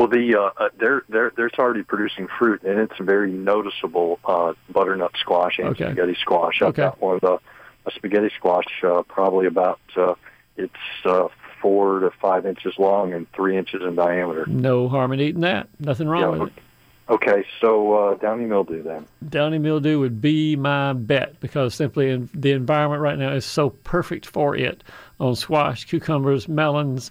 Well, 0.00 0.08
the 0.08 0.34
uh, 0.34 0.50
uh, 0.56 0.68
they're 0.78 1.02
they're 1.10 1.30
they're 1.36 1.50
already 1.58 1.82
producing 1.82 2.26
fruit, 2.38 2.62
and 2.62 2.78
it's 2.78 2.98
a 2.98 3.02
very 3.02 3.30
noticeable 3.30 4.18
uh, 4.24 4.54
butternut 4.72 5.12
squash 5.20 5.58
and 5.58 5.68
Okay. 5.68 5.84
spaghetti 5.84 6.16
squash. 6.18 6.62
I've 6.62 6.68
Okay. 6.68 6.82
got 6.84 7.02
one 7.02 7.16
of 7.16 7.20
the 7.20 7.38
a 7.84 7.90
spaghetti 7.94 8.30
squash, 8.34 8.64
uh, 8.82 9.02
probably 9.02 9.46
about 9.46 9.78
uh, 9.98 10.14
it's 10.56 10.72
uh, 11.04 11.28
four 11.60 12.00
to 12.00 12.10
five 12.12 12.46
inches 12.46 12.78
long 12.78 13.12
and 13.12 13.30
three 13.32 13.58
inches 13.58 13.82
in 13.82 13.94
diameter. 13.94 14.46
No 14.46 14.88
harm 14.88 15.12
in 15.12 15.20
eating 15.20 15.42
that. 15.42 15.68
Nothing 15.78 16.08
wrong 16.08 16.22
Yeah, 16.22 16.28
with 16.44 16.48
it. 16.48 16.62
Okay, 17.10 17.44
so 17.60 17.92
uh, 17.92 18.14
downy 18.14 18.46
mildew 18.46 18.82
then. 18.82 19.04
Downy 19.28 19.58
mildew 19.58 19.98
would 20.00 20.22
be 20.22 20.56
my 20.56 20.94
bet 20.94 21.38
because 21.40 21.74
simply 21.74 22.08
in, 22.08 22.30
the 22.32 22.52
environment 22.52 23.02
right 23.02 23.18
now 23.18 23.32
is 23.32 23.44
so 23.44 23.68
perfect 23.68 24.24
for 24.24 24.56
it 24.56 24.82
on 25.18 25.34
squash, 25.36 25.84
cucumbers, 25.84 26.48
melons, 26.48 27.10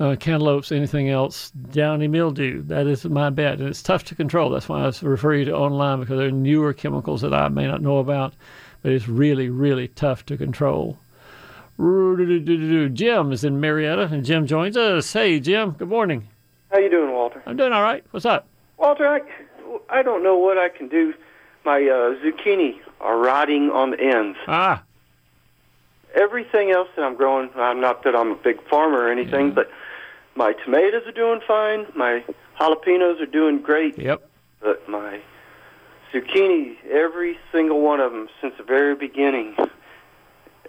uh, 0.00 0.16
cantaloupes, 0.18 0.72
anything 0.72 1.08
else. 1.08 1.50
Downy 1.50 2.08
mildew, 2.08 2.62
that 2.62 2.86
is 2.86 3.04
my 3.04 3.30
bet. 3.30 3.60
And 3.60 3.68
it's 3.68 3.82
tough 3.82 4.04
to 4.04 4.14
control. 4.14 4.50
That's 4.50 4.68
why 4.68 4.84
I 4.84 4.92
refer 5.02 5.34
you 5.34 5.44
to 5.46 5.54
online 5.54 6.00
because 6.00 6.18
there 6.18 6.28
are 6.28 6.32
newer 6.32 6.72
chemicals 6.72 7.20
that 7.22 7.34
I 7.34 7.48
may 7.48 7.66
not 7.66 7.82
know 7.82 7.98
about, 7.98 8.34
but 8.82 8.92
it's 8.92 9.08
really, 9.08 9.48
really 9.48 9.88
tough 9.88 10.26
to 10.26 10.36
control. 10.36 10.98
Jim 11.76 13.32
is 13.32 13.44
in 13.44 13.60
Marietta, 13.60 14.04
and 14.12 14.24
Jim 14.24 14.46
joins 14.46 14.76
us. 14.76 15.12
Hey, 15.12 15.40
Jim. 15.40 15.72
Good 15.72 15.88
morning. 15.88 16.28
How 16.70 16.78
you 16.78 16.90
doing, 16.90 17.12
Walter? 17.12 17.42
I'm 17.46 17.56
doing 17.56 17.72
all 17.72 17.82
right. 17.82 18.04
What's 18.10 18.26
up? 18.26 18.46
Walter, 18.78 19.08
I, 19.08 19.20
I 19.88 20.02
don't 20.02 20.22
know 20.22 20.36
what 20.36 20.58
I 20.58 20.68
can 20.68 20.88
do. 20.88 21.14
My 21.64 21.78
uh, 21.78 22.14
zucchini 22.22 22.78
are 23.00 23.18
rotting 23.18 23.70
on 23.70 23.90
the 23.90 24.00
ends. 24.00 24.38
Ah, 24.46 24.82
Everything 26.14 26.70
else 26.70 26.88
that 26.94 27.02
I'm 27.02 27.16
growing, 27.16 27.50
I'm 27.56 27.80
not 27.80 28.04
that 28.04 28.14
I'm 28.14 28.30
a 28.30 28.36
big 28.36 28.62
farmer 28.68 28.98
or 28.98 29.10
anything, 29.10 29.50
but 29.52 29.68
my 30.36 30.52
tomatoes 30.64 31.02
are 31.06 31.12
doing 31.12 31.40
fine. 31.46 31.86
My 31.94 32.24
jalapenos 32.60 33.20
are 33.20 33.26
doing 33.26 33.60
great. 33.60 33.98
yep. 33.98 34.28
But 34.60 34.88
my 34.88 35.20
zucchini, 36.12 36.76
every 36.90 37.38
single 37.52 37.80
one 37.80 38.00
of 38.00 38.12
them 38.12 38.28
since 38.40 38.54
the 38.56 38.64
very 38.64 38.94
beginning, 38.94 39.54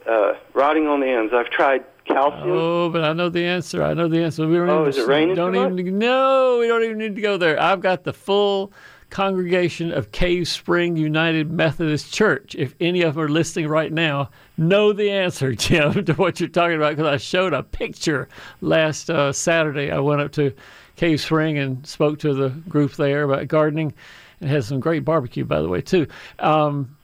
uh, 0.09 0.33
rotting 0.53 0.87
on 0.87 0.99
the 0.99 1.07
ends. 1.07 1.33
I've 1.33 1.49
tried 1.49 1.85
calcium. 2.05 2.49
Oh, 2.51 2.89
but 2.89 3.03
I 3.03 3.13
know 3.13 3.29
the 3.29 3.45
answer. 3.45 3.81
I 3.83 3.93
know 3.93 4.07
the 4.07 4.21
answer. 4.23 4.47
We 4.47 4.55
don't 4.57 4.69
Oh, 4.69 4.81
even, 4.81 4.89
is 4.89 4.97
it 4.97 5.07
raining 5.07 5.35
Don't 5.35 5.55
even. 5.55 5.97
No, 5.97 6.57
we 6.59 6.67
don't 6.67 6.83
even 6.83 6.97
need 6.97 7.15
to 7.15 7.21
go 7.21 7.37
there. 7.37 7.59
I've 7.59 7.81
got 7.81 8.03
the 8.03 8.13
full 8.13 8.71
congregation 9.09 9.91
of 9.91 10.11
Cave 10.11 10.47
Spring 10.47 10.97
United 10.97 11.51
Methodist 11.51 12.13
Church. 12.13 12.53
If 12.55 12.75
any 12.79 13.01
of 13.01 13.15
them 13.15 13.23
are 13.23 13.29
listening 13.29 13.67
right 13.67 13.91
now, 13.91 14.29
know 14.57 14.93
the 14.93 15.11
answer, 15.11 15.53
Jim, 15.55 16.05
to 16.05 16.13
what 16.13 16.39
you're 16.39 16.49
talking 16.49 16.77
about 16.77 16.95
because 16.95 17.11
I 17.11 17.17
showed 17.17 17.53
a 17.53 17.63
picture 17.63 18.27
last 18.61 19.09
uh, 19.09 19.31
Saturday. 19.31 19.91
I 19.91 19.99
went 19.99 20.21
up 20.21 20.31
to 20.33 20.53
Cave 20.95 21.21
Spring 21.21 21.57
and 21.57 21.85
spoke 21.85 22.19
to 22.19 22.33
the 22.33 22.49
group 22.49 22.93
there 22.93 23.23
about 23.23 23.47
gardening, 23.47 23.93
and 24.41 24.49
had 24.49 24.63
some 24.63 24.79
great 24.79 25.05
barbecue, 25.05 25.45
by 25.45 25.61
the 25.61 25.69
way, 25.69 25.81
too. 25.81 26.07
Um, 26.39 26.95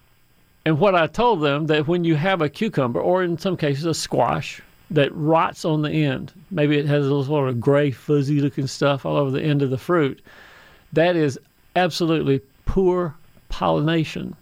and 0.66 0.80
what 0.80 0.96
I 0.96 1.08
told 1.08 1.42
them 1.42 1.68
that 1.68 1.88
when 1.88 2.04
you 2.04 2.16
have 2.16 2.42
a 2.42 2.50
cucumber, 2.50 3.02
or 3.02 3.24
in 3.24 3.38
some 3.38 3.58
cases 3.58 3.86
a 3.86 3.94
squash, 3.94 4.62
that 4.92 5.14
rots 5.16 5.66
on 5.66 5.82
the 5.82 5.92
end, 5.92 6.34
maybe 6.52 6.78
it 6.78 6.86
has 6.86 7.06
a 7.06 7.10
little 7.10 7.24
sort 7.24 7.50
of 7.50 7.60
gray, 7.60 7.92
fuzzy 7.92 8.42
looking 8.42 8.68
stuff 8.68 9.06
all 9.06 9.16
over 9.16 9.32
the 9.32 9.42
end 9.42 9.62
of 9.62 9.70
the 9.70 9.78
fruit, 9.78 10.22
that 10.94 11.16
is 11.16 11.40
absolutely 11.76 12.42
poor 12.66 13.16
pollination. 13.50 14.36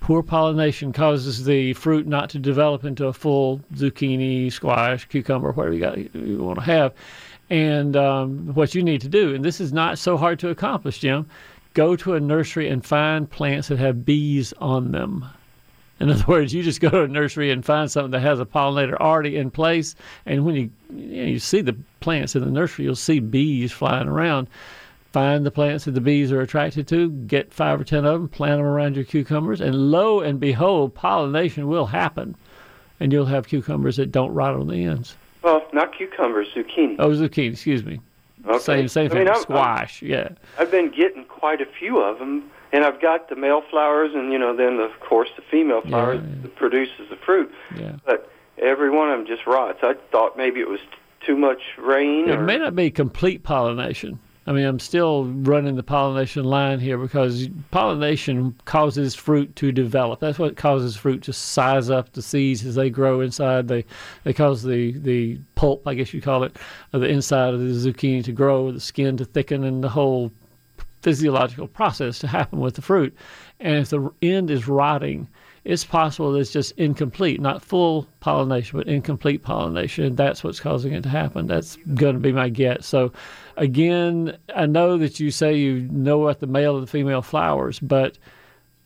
Poor 0.00 0.22
pollination 0.22 0.92
causes 0.92 1.44
the 1.44 1.72
fruit 1.74 2.06
not 2.06 2.30
to 2.30 2.38
develop 2.38 2.84
into 2.84 3.06
a 3.06 3.12
full 3.12 3.60
zucchini, 3.74 4.50
squash, 4.50 5.04
cucumber, 5.06 5.52
whatever 5.52 5.74
you 5.74 5.80
got 5.80 6.14
you 6.14 6.38
want 6.38 6.58
to 6.58 6.64
have. 6.64 6.94
And 7.50 7.96
um, 7.96 8.54
what 8.54 8.74
you 8.74 8.82
need 8.82 9.00
to 9.02 9.08
do, 9.08 9.34
and 9.34 9.44
this 9.44 9.60
is 9.60 9.72
not 9.72 9.98
so 9.98 10.16
hard 10.16 10.38
to 10.40 10.50
accomplish, 10.50 10.98
Jim, 10.98 11.26
go 11.74 11.96
to 11.96 12.14
a 12.14 12.20
nursery 12.20 12.68
and 12.68 12.84
find 12.84 13.30
plants 13.30 13.68
that 13.68 13.78
have 13.78 14.04
bees 14.04 14.52
on 14.58 14.92
them. 14.92 15.24
In 16.00 16.10
other 16.10 16.24
words, 16.28 16.52
you 16.52 16.62
just 16.62 16.80
go 16.80 16.90
to 16.90 17.02
a 17.02 17.08
nursery 17.08 17.50
and 17.50 17.64
find 17.64 17.90
something 17.90 18.12
that 18.12 18.20
has 18.20 18.40
a 18.40 18.44
pollinator 18.44 18.96
already 18.96 19.36
in 19.36 19.50
place, 19.50 19.94
and 20.26 20.44
when 20.44 20.54
you 20.54 20.70
you, 20.94 21.16
know, 21.16 21.24
you 21.24 21.38
see 21.38 21.60
the 21.60 21.76
plants 22.00 22.36
in 22.36 22.44
the 22.44 22.50
nursery, 22.50 22.84
you'll 22.84 22.94
see 22.94 23.20
bees 23.20 23.72
flying 23.72 24.08
around. 24.08 24.48
Find 25.12 25.46
the 25.46 25.50
plants 25.50 25.86
that 25.86 25.92
the 25.92 26.00
bees 26.02 26.30
are 26.32 26.40
attracted 26.42 26.86
to, 26.88 27.08
get 27.10 27.52
five 27.52 27.80
or 27.80 27.84
ten 27.84 28.04
of 28.04 28.20
them, 28.20 28.28
plant 28.28 28.58
them 28.58 28.66
around 28.66 28.94
your 28.94 29.06
cucumbers, 29.06 29.60
and 29.60 29.74
lo 29.90 30.20
and 30.20 30.38
behold, 30.38 30.94
pollination 30.94 31.66
will 31.66 31.86
happen, 31.86 32.36
and 33.00 33.10
you'll 33.12 33.24
have 33.26 33.48
cucumbers 33.48 33.96
that 33.96 34.12
don't 34.12 34.34
rot 34.34 34.54
on 34.54 34.68
the 34.68 34.84
ends. 34.84 35.16
Well, 35.42 35.66
not 35.72 35.96
cucumbers, 35.96 36.48
zucchini. 36.54 36.96
Oh, 36.98 37.08
zucchini, 37.10 37.52
excuse 37.52 37.84
me. 37.84 38.00
Okay. 38.46 38.58
Same, 38.58 38.88
same 38.88 39.06
I 39.06 39.08
thing. 39.08 39.18
mean, 39.20 39.28
I'm- 39.28 39.36
I'm- 39.36 39.42
Squash, 39.42 40.02
yeah. 40.02 40.28
I've 40.58 40.70
been 40.70 40.90
getting 40.90 41.24
quite 41.24 41.62
a 41.62 41.66
few 41.66 42.00
of 42.02 42.18
them, 42.18 42.44
and 42.72 42.84
I've 42.84 43.00
got 43.00 43.30
the 43.30 43.36
male 43.36 43.62
flowers, 43.62 44.12
and 44.14 44.30
you 44.30 44.38
know, 44.38 44.54
then 44.54 44.78
of 44.78 44.90
course 45.00 45.30
the 45.36 45.42
female 45.42 45.80
Yeah, 45.84 45.90
flower 45.90 46.14
yeah. 46.14 46.20
that 46.42 46.54
produces 46.56 47.08
the 47.08 47.16
fruit. 47.16 47.50
Yeah. 47.76 47.92
But 48.04 48.30
every 48.58 48.90
one 48.90 49.10
of 49.10 49.18
them 49.18 49.26
just 49.26 49.46
rots. 49.46 49.78
I 49.82 49.94
thought 50.12 50.36
maybe 50.36 50.60
it 50.60 50.68
was 50.68 50.80
t- 50.80 51.26
too 51.26 51.36
much 51.36 51.60
rain. 51.78 52.28
It 52.28 52.36
or, 52.38 52.42
may 52.42 52.58
not 52.58 52.76
be 52.76 52.90
complete 52.90 53.42
pollination. 53.42 54.18
I 54.48 54.52
mean, 54.52 54.64
I'm 54.64 54.78
still 54.78 55.26
running 55.26 55.76
the 55.76 55.82
pollination 55.82 56.44
line 56.44 56.80
here 56.80 56.96
because 56.96 57.50
pollination 57.70 58.56
causes 58.64 59.14
fruit 59.14 59.54
to 59.56 59.72
develop. 59.72 60.20
That's 60.20 60.38
what 60.38 60.56
causes 60.56 60.96
fruit 60.96 61.22
to 61.24 61.34
size 61.34 61.90
up. 61.90 62.14
The 62.14 62.22
seeds 62.22 62.64
as 62.64 62.74
they 62.74 62.88
grow 62.88 63.20
inside, 63.20 63.68
they 63.68 63.84
they 64.24 64.32
cause 64.32 64.62
the 64.62 64.92
the 64.92 65.38
pulp, 65.54 65.86
I 65.86 65.92
guess 65.92 66.14
you 66.14 66.22
call 66.22 66.44
it, 66.44 66.56
of 66.94 67.02
the 67.02 67.08
inside 67.08 67.52
of 67.52 67.60
the 67.60 67.66
zucchini 67.66 68.24
to 68.24 68.32
grow, 68.32 68.72
the 68.72 68.80
skin 68.80 69.18
to 69.18 69.26
thicken, 69.26 69.64
and 69.64 69.84
the 69.84 69.90
whole 69.90 70.32
physiological 71.02 71.68
process 71.68 72.18
to 72.20 72.26
happen 72.26 72.58
with 72.58 72.74
the 72.74 72.82
fruit. 72.82 73.14
And 73.60 73.76
if 73.76 73.90
the 73.90 74.10
end 74.22 74.50
is 74.50 74.66
rotting, 74.66 75.28
it's 75.68 75.84
possible 75.84 76.32
that 76.32 76.38
it's 76.38 76.50
just 76.50 76.72
incomplete, 76.78 77.42
not 77.42 77.62
full 77.62 78.08
pollination, 78.20 78.78
but 78.78 78.88
incomplete 78.88 79.42
pollination. 79.42 80.04
And 80.04 80.16
that's 80.16 80.42
what's 80.42 80.60
causing 80.60 80.94
it 80.94 81.02
to 81.02 81.10
happen. 81.10 81.46
That's 81.46 81.76
going 81.92 82.14
to 82.14 82.20
be 82.20 82.32
my 82.32 82.48
guess. 82.48 82.86
So, 82.86 83.12
again, 83.58 84.38
I 84.56 84.64
know 84.64 84.96
that 84.96 85.20
you 85.20 85.30
say 85.30 85.54
you 85.54 85.80
know 85.92 86.16
what 86.16 86.40
the 86.40 86.46
male 86.46 86.78
and 86.78 86.86
the 86.86 86.90
female 86.90 87.20
flowers, 87.20 87.80
but 87.80 88.16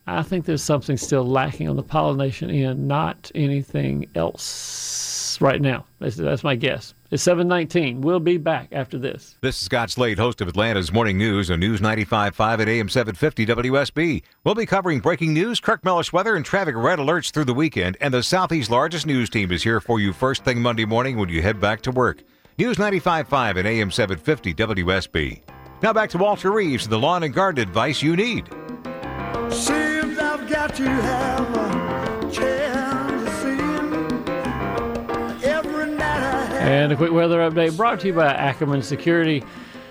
I 0.09 0.25
think 0.25 0.45
there's 0.45 0.65
something 0.65 0.97
still 0.97 1.25
lacking 1.25 1.69
on 1.69 1.77
the 1.77 1.85
pollination 1.85 2.51
end, 2.51 2.89
not 2.89 3.31
anything 3.33 4.09
else 4.17 5.41
right 5.41 5.61
now. 5.61 5.87
That's, 6.01 6.17
that's 6.17 6.43
my 6.43 6.57
guess. 6.57 6.95
It's 7.13 7.23
719. 7.25 8.01
We'll 8.01 8.21
be 8.21 8.39
back 8.39 8.69
after 8.73 8.97
this. 8.97 9.37
This 9.43 9.61
is 9.61 9.67
Scott 9.67 9.91
Slade, 9.91 10.19
host 10.19 10.41
of 10.41 10.49
Atlanta's 10.49 10.91
Morning 10.91 11.19
News 11.19 11.51
on 11.51 11.61
News 11.61 11.79
95.5 11.79 12.61
at 12.61 12.69
AM 12.71 12.89
750 12.89 13.45
WSB. 13.45 14.23
We'll 14.45 14.55
be 14.55 14.65
covering 14.65 15.01
breaking 15.01 15.35
news, 15.35 15.61
Kirk 15.61 15.85
Mellish 15.85 16.11
weather, 16.11 16.37
and 16.37 16.43
traffic 16.43 16.75
red 16.75 16.99
alerts 16.99 17.31
through 17.31 17.45
the 17.45 17.53
weekend. 17.53 17.99
And 18.01 18.15
the 18.15 18.23
Southeast's 18.23 18.71
largest 18.71 19.05
news 19.05 19.29
team 19.29 19.53
is 19.53 19.63
here 19.63 19.79
for 19.79 20.01
you 20.01 20.15
first 20.15 20.43
thing 20.43 20.63
Monday 20.63 20.87
morning 20.87 21.19
when 21.19 21.29
you 21.29 21.43
head 21.43 21.61
back 21.61 21.83
to 21.83 21.91
work. 21.91 22.23
News 22.57 22.79
95.5 22.79 23.59
at 23.59 23.67
AM 23.67 23.91
750 23.91 24.55
WSB. 24.55 25.43
Now 25.83 25.93
back 25.93 26.09
to 26.11 26.19
Walter 26.19 26.51
Reeves, 26.51 26.89
the 26.89 26.99
lawn 26.99 27.25
and 27.25 27.35
garden 27.35 27.63
advice 27.63 28.01
you 28.03 28.17
need. 28.17 28.49
Seems 29.51 30.19
I've 30.19 30.49
got 30.49 30.75
to 30.77 30.89
have 30.89 31.57
a 31.59 31.82
And 36.63 36.93
a 36.93 36.97
quick 36.97 37.11
weather 37.11 37.41
update 37.41 37.77
brought 37.77 37.99
to 38.01 38.07
you 38.07 38.13
by 38.13 38.33
Ackerman 38.33 38.83
Security. 38.83 39.43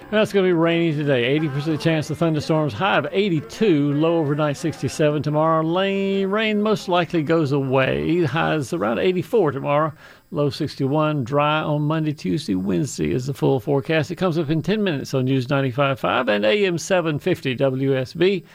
Well, 0.09 0.23
it's 0.23 0.31
going 0.31 0.45
to 0.45 0.49
be 0.49 0.53
rainy 0.53 0.95
today. 0.95 1.37
80% 1.37 1.81
chance 1.81 2.09
of 2.09 2.17
thunderstorms, 2.17 2.71
high 2.71 2.97
of 2.97 3.07
82, 3.11 3.91
low 3.91 4.19
overnight 4.19 4.55
67 4.55 5.21
tomorrow. 5.21 5.67
Rain, 5.67 6.29
rain 6.29 6.61
most 6.61 6.87
likely 6.87 7.23
goes 7.23 7.51
away. 7.51 8.23
Highs 8.23 8.71
around 8.71 8.99
84 8.99 9.51
tomorrow, 9.51 9.93
low 10.31 10.49
61. 10.49 11.25
Dry 11.25 11.59
on 11.61 11.81
Monday, 11.81 12.13
Tuesday, 12.13 12.55
Wednesday 12.55 13.11
is 13.11 13.27
the 13.27 13.33
full 13.33 13.59
forecast. 13.59 14.09
It 14.09 14.15
comes 14.15 14.37
up 14.37 14.49
in 14.49 14.61
10 14.61 14.81
minutes 14.81 15.13
on 15.13 15.25
News 15.25 15.47
95.5 15.47 16.29
and 16.29 16.45
AM 16.45 16.77
750 16.77 17.57
WSB. 17.57 18.45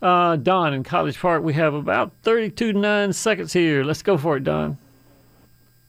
Uh, 0.00 0.36
Don 0.36 0.72
in 0.72 0.82
College 0.82 1.20
Park, 1.20 1.42
we 1.42 1.52
have 1.52 1.74
about 1.74 2.12
32 2.22 2.72
9 2.72 3.12
seconds 3.12 3.52
here. 3.52 3.84
Let's 3.84 4.02
go 4.02 4.16
for 4.16 4.38
it, 4.38 4.44
Don. 4.44 4.78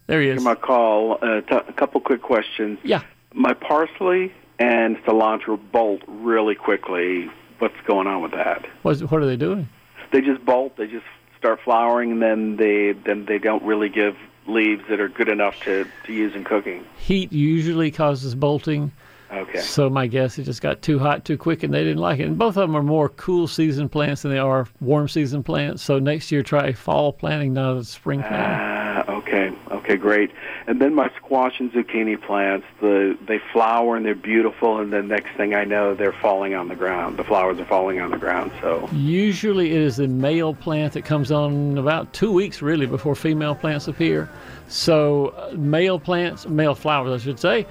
There 0.08 0.22
he 0.22 0.30
is. 0.30 0.44
my 0.44 0.56
call. 0.56 1.20
Uh, 1.22 1.42
t- 1.42 1.56
a 1.56 1.74
couple 1.74 2.02
quick 2.02 2.22
questions. 2.22 2.80
Yeah. 2.84 3.02
My 3.34 3.54
parsley 3.54 4.34
and 4.58 4.98
cilantro 5.04 5.60
bolt 5.72 6.02
really 6.08 6.56
quickly. 6.56 7.30
What's 7.60 7.76
going 7.86 8.08
on 8.08 8.22
with 8.22 8.32
that? 8.32 8.66
What's, 8.84 9.02
what 9.02 9.22
are 9.22 9.26
they 9.26 9.36
doing? 9.36 9.68
They 10.12 10.22
just 10.22 10.46
bolt. 10.46 10.78
They 10.78 10.88
just 10.88 11.06
start 11.38 11.60
flowering, 11.64 12.12
and 12.14 12.22
then 12.22 12.56
they 12.56 12.94
then 12.94 13.26
they 13.26 13.38
don't 13.38 13.64
really 13.64 13.90
give 13.90 14.16
leaves 14.48 14.84
that 14.90 15.00
are 15.00 15.10
good 15.10 15.28
enough 15.28 15.60
to, 15.64 15.86
to 16.06 16.14
use 16.14 16.34
in 16.34 16.44
cooking. 16.44 16.86
Heat 16.98 17.34
usually 17.34 17.92
causes 17.92 18.34
bolting. 18.34 18.92
Okay. 19.32 19.60
So 19.60 19.90
my 19.90 20.08
guess 20.08 20.38
it 20.38 20.44
just 20.44 20.62
got 20.62 20.82
too 20.82 21.00
hot 21.00 21.26
too 21.26 21.38
quick 21.38 21.64
and 21.64 21.74
they 21.74 21.84
didn't 21.84 22.00
like 22.00 22.20
it. 22.20 22.28
And 22.28 22.38
both 22.38 22.58
of 22.58 22.68
them 22.68 22.76
are 22.76 22.84
more 22.84 23.10
cool 23.10 23.48
season 23.48 23.90
plants 23.90 24.22
than 24.22 24.32
they 24.32 24.38
are 24.40 24.68
warm 24.80 25.08
season 25.08 25.44
plants. 25.44 25.84
So 25.84 26.00
next 26.00 26.32
year 26.32 26.44
try 26.44 26.72
fall 26.72 27.12
planting, 27.12 27.54
not 27.54 27.86
spring 27.86 28.22
planting. 28.22 28.40
Ah, 28.40 29.12
okay. 29.12 29.52
Okay, 29.72 29.96
great. 29.96 30.32
And 30.68 30.82
then 30.82 30.94
my 30.94 31.10
squash 31.16 31.60
and 31.60 31.72
zucchini 31.72 32.22
plants, 32.22 32.66
the 32.82 33.18
they 33.26 33.40
flower 33.54 33.96
and 33.96 34.06
they're 34.06 34.16
beautiful, 34.16 34.80
and 34.80 34.92
then 34.92 35.08
next 35.08 35.36
thing 35.38 35.54
I 35.54 35.64
know, 35.64 35.94
they're 35.94 36.12
falling 36.22 36.56
on 36.56 36.68
the 36.68 36.76
ground. 36.76 37.18
The 37.18 37.24
flowers 37.24 37.58
are 37.60 37.66
falling 37.66 38.02
on 38.02 38.12
the 38.12 38.18
ground. 38.18 38.52
So 38.62 38.90
Usually 38.94 39.72
it 39.72 39.82
is 39.82 39.98
the 39.98 40.08
male 40.08 40.54
plant 40.54 40.94
that 40.94 41.06
comes 41.06 41.32
on 41.32 41.78
about 41.78 42.12
two 42.14 42.32
weeks 42.32 42.62
really 42.62 42.86
before 42.86 43.16
female 43.16 43.56
plants 43.56 43.88
appear. 43.88 44.30
So 44.68 45.28
uh, 45.30 45.54
male 45.56 46.00
plants, 46.00 46.48
male 46.48 46.76
flowers 46.76 47.22
I 47.22 47.24
should 47.24 47.40
say, 47.40 47.66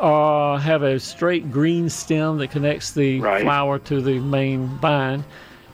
uh, 0.00 0.56
have 0.56 0.82
a 0.82 0.98
straight 0.98 1.50
green 1.52 1.88
stem 1.90 2.38
that 2.38 2.50
connects 2.50 2.92
the 2.92 3.20
Right. 3.20 3.42
flower 3.42 3.78
to 3.80 4.00
the 4.00 4.18
main 4.18 4.66
vine. 4.80 5.24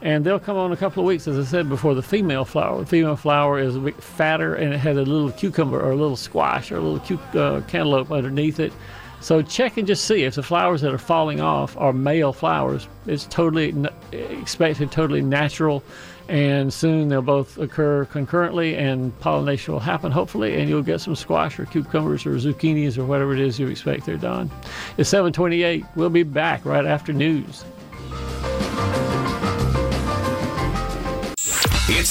And 0.02 0.25
they'll 0.25 0.38
come 0.38 0.56
on 0.56 0.73
a 0.73 0.76
couple 0.76 1.02
of 1.02 1.06
weeks, 1.06 1.26
as 1.26 1.38
I 1.38 1.49
said 1.50 1.68
before, 1.68 1.95
the 1.95 2.02
female 2.02 2.45
flower. 2.45 2.80
The 2.80 2.87
female 2.87 3.16
flower 3.16 3.59
is 3.59 3.76
a 3.76 3.80
bit 3.80 4.00
fatter 4.02 4.54
and 4.54 4.75
it 4.75 4.78
has 4.78 4.97
a 4.97 5.02
little 5.02 5.30
cucumber 5.30 5.80
or 5.80 5.90
a 5.92 5.97
little 5.97 6.16
squash 6.16 6.71
or 6.71 6.76
a 6.76 6.80
little 6.80 7.00
cu- 7.00 7.38
uh, 7.38 7.61
cantaloupe 7.62 8.12
underneath 8.12 8.61
it. 8.61 8.73
So 9.21 9.40
check 9.42 9.78
and 9.78 9.87
just 9.87 10.04
see 10.04 10.25
if 10.25 10.35
the 10.35 10.42
flowers 10.42 10.83
that 10.83 10.92
are 10.92 10.99
falling 10.99 11.40
off 11.40 11.76
are 11.78 11.92
male 11.95 12.33
flowers. 12.35 12.87
It's 13.06 13.25
totally 13.25 13.71
n- 13.71 13.88
expected 14.12 14.92
totally 14.92 15.23
natural. 15.23 15.83
And 16.28 16.73
soon 16.73 17.09
they'll 17.09 17.23
both 17.23 17.56
occur 17.59 18.04
concurrently, 18.06 18.76
and 18.76 19.16
pollination 19.21 19.73
will 19.73 19.80
happen, 19.80 20.11
hopefully, 20.11 20.59
and 20.59 20.68
you'll 20.68 20.83
get 20.83 21.00
some 21.00 21.14
squash 21.14 21.59
or 21.59 21.66
cucumbers 21.66 22.26
or 22.26 22.30
zucchinis 22.33 22.99
or 22.99 23.04
whatever 23.04 23.33
it 23.33 23.40
is 23.40 23.61
you 23.61 23.68
expect 23.68 24.06
there, 24.06 24.16
Don. 24.16 24.50
It's 24.99 25.09
728. 25.09 25.85
We'll 25.95 26.11
be 26.11 26.25
back 26.25 26.64
right 26.64 26.85
after 26.85 27.12
news. 27.12 27.64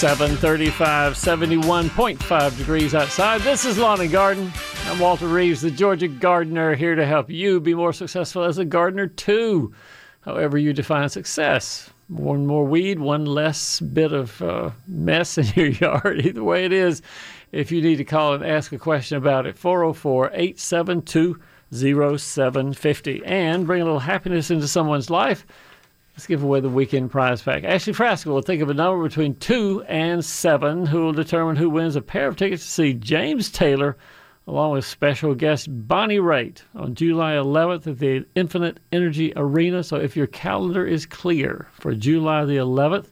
735, 0.00 1.12
71.5 1.12 2.56
degrees 2.56 2.94
outside. 2.94 3.42
This 3.42 3.66
is 3.66 3.76
Lawn 3.76 4.00
and 4.00 4.10
Garden. 4.10 4.50
I'm 4.86 4.98
Walter 4.98 5.28
Reeves, 5.28 5.60
the 5.60 5.70
Georgia 5.70 6.08
gardener, 6.08 6.74
here 6.74 6.94
to 6.94 7.04
help 7.04 7.28
you 7.28 7.60
be 7.60 7.74
more 7.74 7.92
successful 7.92 8.42
as 8.42 8.56
a 8.56 8.64
gardener, 8.64 9.08
too. 9.08 9.74
However, 10.22 10.56
you 10.56 10.72
define 10.72 11.10
success. 11.10 11.90
One 12.08 12.46
more 12.46 12.64
weed, 12.64 12.98
one 12.98 13.26
less 13.26 13.78
bit 13.80 14.14
of 14.14 14.40
uh, 14.40 14.70
mess 14.88 15.36
in 15.36 15.48
your 15.54 15.66
yard. 15.92 16.24
Either 16.24 16.42
way 16.42 16.64
it 16.64 16.72
is, 16.72 17.02
if 17.52 17.70
you 17.70 17.82
need 17.82 17.96
to 17.96 18.04
call 18.04 18.32
and 18.32 18.42
ask 18.42 18.72
a 18.72 18.78
question 18.78 19.18
about 19.18 19.44
it, 19.44 19.58
404 19.58 20.28
872 20.32 21.38
0750. 21.70 23.22
And 23.26 23.66
bring 23.66 23.82
a 23.82 23.84
little 23.84 24.00
happiness 24.00 24.50
into 24.50 24.66
someone's 24.66 25.10
life. 25.10 25.44
Let's 26.20 26.26
give 26.26 26.42
away 26.42 26.60
the 26.60 26.68
weekend 26.68 27.10
prize 27.10 27.40
pack. 27.40 27.64
Ashley 27.64 27.94
Frasca 27.94 28.26
will 28.26 28.42
think 28.42 28.60
of 28.60 28.68
a 28.68 28.74
number 28.74 29.02
between 29.02 29.36
2 29.36 29.84
and 29.88 30.22
7 30.22 30.84
who 30.84 31.00
will 31.00 31.14
determine 31.14 31.56
who 31.56 31.70
wins 31.70 31.96
a 31.96 32.02
pair 32.02 32.28
of 32.28 32.36
tickets 32.36 32.62
to 32.62 32.70
see 32.70 32.92
James 32.92 33.50
Taylor 33.50 33.96
along 34.46 34.72
with 34.72 34.84
special 34.84 35.34
guest 35.34 35.68
Bonnie 35.88 36.18
Raitt 36.18 36.60
on 36.74 36.94
July 36.94 37.36
11th 37.36 37.86
at 37.86 37.98
the 38.00 38.26
Infinite 38.34 38.80
Energy 38.92 39.32
Arena. 39.34 39.82
So 39.82 39.96
if 39.96 40.14
your 40.14 40.26
calendar 40.26 40.86
is 40.86 41.06
clear 41.06 41.68
for 41.72 41.94
July 41.94 42.44
the 42.44 42.56
11th, 42.56 43.06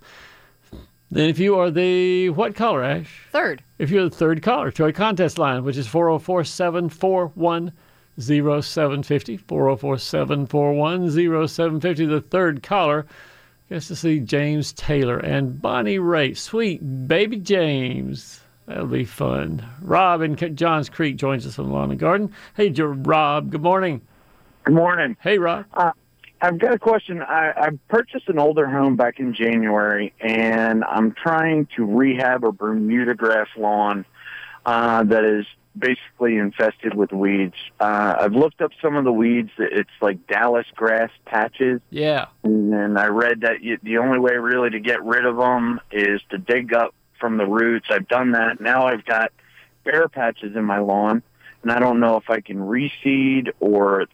then 1.11 1.31
if 1.31 1.39
you 1.39 1.59
are 1.59 1.71
the 1.71 2.29
what 2.29 2.55
color, 2.55 2.85
Ash? 2.85 3.23
Third. 3.33 3.65
If 3.79 3.89
you're 3.89 4.11
the 4.11 4.15
third 4.15 4.43
caller 4.43 4.71
to 4.73 4.85
our 4.85 4.93
contest 4.93 5.39
line, 5.39 5.65
which 5.65 5.79
is 5.79 5.87
404 5.87 6.45
741 6.45 7.73
0750, 8.19 9.37
404 9.37 9.99
741 9.99 11.11
0750, 11.11 12.07
the 12.07 12.21
third 12.21 12.63
caller 12.63 13.07
gets 13.69 13.89
to 13.89 13.97
see 13.97 14.21
James 14.21 14.73
Taylor 14.73 15.19
and 15.19 15.61
Bonnie 15.61 15.99
Raitt. 15.99 16.37
Sweet 16.37 17.09
baby 17.09 17.37
James. 17.37 18.41
That'll 18.67 18.87
be 18.87 19.05
fun. 19.05 19.67
Rob 19.81 20.21
in 20.21 20.37
Johns 20.57 20.91
Creek 20.91 21.17
joins 21.17 21.47
us 21.47 21.59
on 21.59 21.71
Lawn 21.71 21.91
and 21.91 21.99
Garden. 21.99 22.33
Hey, 22.55 22.71
Rob. 22.71 23.51
Good 23.51 23.63
morning. 23.63 24.03
Good 24.65 24.75
morning. 24.75 25.17
Hey, 25.21 25.39
Rob. 25.39 25.65
Uh, 25.73 25.93
I've 26.41 26.59
got 26.59 26.75
a 26.75 26.79
question. 26.79 27.23
I, 27.23 27.53
I 27.57 27.69
purchased 27.89 28.29
an 28.29 28.39
older 28.39 28.69
home 28.69 28.97
back 28.97 29.19
in 29.19 29.35
January, 29.35 30.13
and 30.21 30.85
I'm 30.85 31.13
trying 31.13 31.67
to 31.77 31.85
rehab 31.85 32.45
a 32.45 32.53
Bermuda 32.53 33.15
grass 33.15 33.49
lawn 33.57 34.05
uh, 34.67 35.03
that 35.05 35.25
is 35.25 35.47
basically 35.79 36.37
infested 36.37 36.95
with 36.95 37.13
weeds. 37.13 37.55
Uh, 37.81 38.17
I've 38.21 38.35
looked 38.35 38.61
up 38.61 38.73
some 38.83 38.97
of 38.97 39.05
the 39.05 39.13
weeds. 39.13 39.51
It's 39.59 39.91
like 40.01 40.27
Dallas 40.27 40.67
grass 40.75 41.11
patches, 41.27 41.81
Yeah. 41.91 42.27
and 42.43 42.99
I 42.99 43.07
read 43.07 43.43
that 43.43 43.63
you, 43.63 43.79
the 43.83 43.99
only 43.99 44.19
way 44.19 44.37
really 44.37 44.71
to 44.71 44.81
get 44.81 45.03
rid 45.05 45.25
of 45.25 45.37
them 45.37 45.81
is 45.91 46.21
to 46.31 46.39
dig 46.39 46.73
up 46.75 46.95
from 47.21 47.37
the 47.37 47.47
roots. 47.47 47.87
I've 47.91 48.09
done 48.09 48.33
that. 48.33 48.61
Now 48.61 48.87
I've 48.87 49.05
got 49.05 49.33
bare 49.85 50.09
patches 50.09 50.55
in 50.57 50.65
my 50.65 50.79
lawn, 50.79 51.23
and 51.63 51.73
I 51.73 51.79
don't 51.79 52.01
know 52.01 52.17
if 52.17 52.29
I 52.31 52.41
can 52.41 52.59
reseed 52.59 53.51
or 53.61 54.07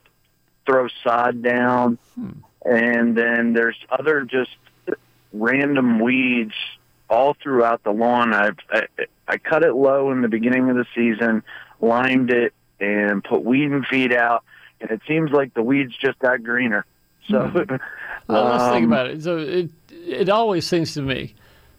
throw 0.66 0.88
sod 1.02 1.42
down. 1.42 1.99
And 2.64 3.14
then 3.16 3.53
there's 3.53 3.77
other 3.90 4.22
just 4.24 4.50
random 5.33 6.00
weeds 6.00 6.55
all 7.09 7.37
throughout 7.43 7.83
the 7.85 7.90
lawn. 7.90 8.33
I've 8.35 8.57
I, 8.71 8.87
I 9.29 9.37
cut 9.38 9.62
it 9.62 9.75
low 9.75 10.11
in 10.11 10.23
the 10.23 10.29
beginning 10.29 10.71
of 10.71 10.77
the 10.77 10.87
season, 10.95 11.43
limed 11.81 12.31
it, 12.31 12.53
and 12.81 13.23
put 13.23 13.45
weed 13.45 13.71
and 13.71 13.87
feed 13.87 14.12
out, 14.12 14.45
and 14.81 14.90
it 14.90 15.01
seems 15.07 15.31
like 15.31 15.55
the 15.55 15.62
weeds 15.62 15.95
just 15.97 16.19
got 16.19 16.43
greener. 16.43 16.85
So, 17.29 17.51
Well, 18.29 18.45
let's 18.45 18.73
think 18.73 18.85
um, 18.87 18.93
about 18.93 19.07
it. 19.09 19.23
So 19.23 19.38
it 19.38 19.71
it 19.90 20.29
always 20.29 20.67
seems 20.67 20.95
to 20.95 21.03
me 21.03 21.35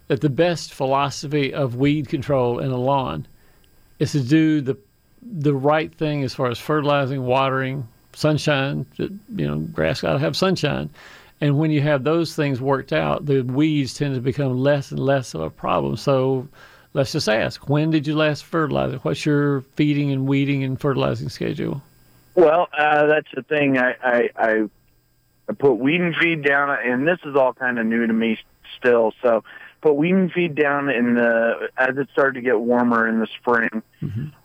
that 0.08 0.20
the 0.20 0.30
best 0.30 0.72
philosophy 0.72 1.52
of 1.52 1.76
weed 1.76 2.08
control 2.08 2.58
in 2.60 2.70
a 2.70 2.76
lawn 2.76 3.26
is 3.98 4.12
to 4.12 4.20
do 4.20 4.60
the 4.60 4.76
the 5.22 5.54
right 5.54 5.92
thing 5.92 6.22
as 6.22 6.34
far 6.34 6.48
as 6.48 6.58
fertilizing, 6.58 7.22
watering, 7.22 7.88
sunshine. 8.12 8.86
You 8.96 9.18
know, 9.28 9.58
grass 9.58 10.02
got 10.02 10.14
to 10.14 10.18
have 10.18 10.36
sunshine. 10.36 10.90
And 11.40 11.58
when 11.58 11.70
you 11.70 11.82
have 11.82 12.04
those 12.04 12.34
things 12.34 12.60
worked 12.60 12.92
out, 12.92 13.26
the 13.26 13.42
weeds 13.42 13.94
tend 13.94 14.14
to 14.14 14.20
become 14.20 14.58
less 14.58 14.90
and 14.90 15.00
less 15.00 15.34
of 15.34 15.42
a 15.42 15.50
problem. 15.50 15.96
So 15.96 16.48
let's 16.94 17.12
just 17.12 17.28
ask, 17.28 17.68
when 17.68 17.90
did 17.90 18.06
you 18.06 18.16
last 18.16 18.44
fertilize 18.44 18.92
it? 18.94 19.04
What's 19.04 19.26
your 19.26 19.60
feeding 19.74 20.12
and 20.12 20.26
weeding 20.26 20.64
and 20.64 20.80
fertilizing 20.80 21.28
schedule? 21.28 21.82
Well, 22.34 22.68
uh, 22.76 23.06
that's 23.06 23.28
the 23.34 23.42
thing. 23.42 23.78
I, 23.78 23.94
I, 24.02 24.30
I, 24.36 24.70
I 25.48 25.52
put 25.52 25.74
weed 25.74 26.00
and 26.00 26.16
feed 26.16 26.42
down, 26.42 26.70
and 26.84 27.06
this 27.06 27.18
is 27.24 27.36
all 27.36 27.52
kind 27.52 27.78
of 27.78 27.86
new 27.86 28.06
to 28.06 28.12
me 28.12 28.38
still. 28.78 29.12
So, 29.22 29.44
put 29.80 29.94
weed 29.94 30.12
and 30.12 30.32
feed 30.32 30.54
down 30.54 30.88
in 30.90 31.14
the 31.14 31.68
as 31.76 31.96
it 31.96 32.08
started 32.12 32.34
to 32.34 32.40
get 32.40 32.58
warmer 32.58 33.06
in 33.06 33.20
the 33.20 33.28
spring, 33.38 33.82